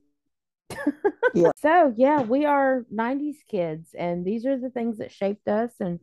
[1.33, 1.51] yeah.
[1.61, 5.99] So, yeah, we are 90s kids and these are the things that shaped us and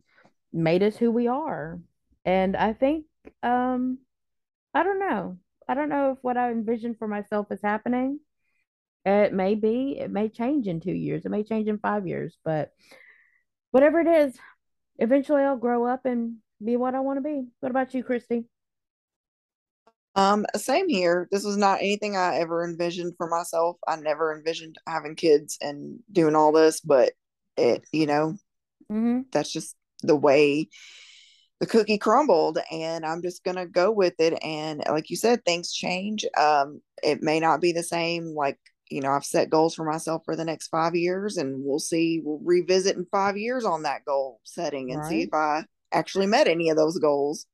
[0.53, 1.79] made us who we are.
[2.25, 3.05] And I think
[3.43, 3.99] um
[4.73, 5.37] I don't know.
[5.67, 8.19] I don't know if what I envisioned for myself is happening
[9.05, 12.37] it may be, it may change in two years, it may change in five years,
[12.43, 12.71] but
[13.71, 14.35] whatever it is,
[14.97, 17.47] eventually I'll grow up and be what I want to be.
[17.59, 18.45] What about you, Christy?
[20.15, 21.27] Um, same here.
[21.31, 23.77] This was not anything I ever envisioned for myself.
[23.87, 27.13] I never envisioned having kids and doing all this, but
[27.55, 28.35] it, you know,
[28.91, 29.21] mm-hmm.
[29.31, 30.67] that's just the way
[31.59, 35.73] the cookie crumbled and i'm just gonna go with it and like you said things
[35.73, 38.57] change um it may not be the same like
[38.89, 42.21] you know, I've set goals for myself for the next five years, and we'll see.
[42.23, 45.09] We'll revisit in five years on that goal setting and right.
[45.09, 47.45] see if I actually met any of those goals.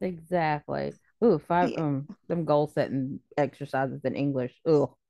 [0.00, 0.92] Exactly.
[1.22, 1.80] Ooh, five yeah.
[1.80, 4.54] um them goal setting exercises in English.
[4.68, 4.94] Ooh.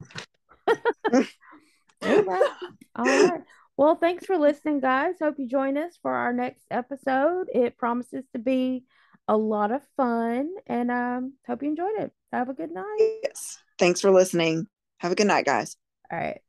[1.12, 3.40] All right.
[3.76, 5.16] Well, thanks for listening, guys.
[5.20, 7.48] Hope you join us for our next episode.
[7.52, 8.84] It promises to be
[9.26, 12.12] a lot of fun, and um, hope you enjoyed it.
[12.32, 13.20] Have a good night.
[13.24, 13.58] Yes.
[13.78, 14.68] Thanks for listening.
[14.98, 15.76] Have a good night, guys.
[16.12, 16.40] All right.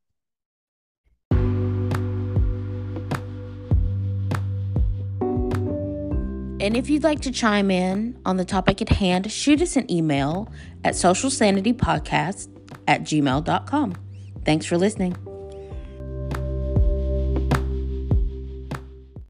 [6.61, 9.89] And if you'd like to chime in on the topic at hand, shoot us an
[9.91, 10.51] email
[10.83, 12.49] at socialsanitypodcast
[12.87, 13.95] at gmail.com.
[14.43, 15.15] Thanks for listening.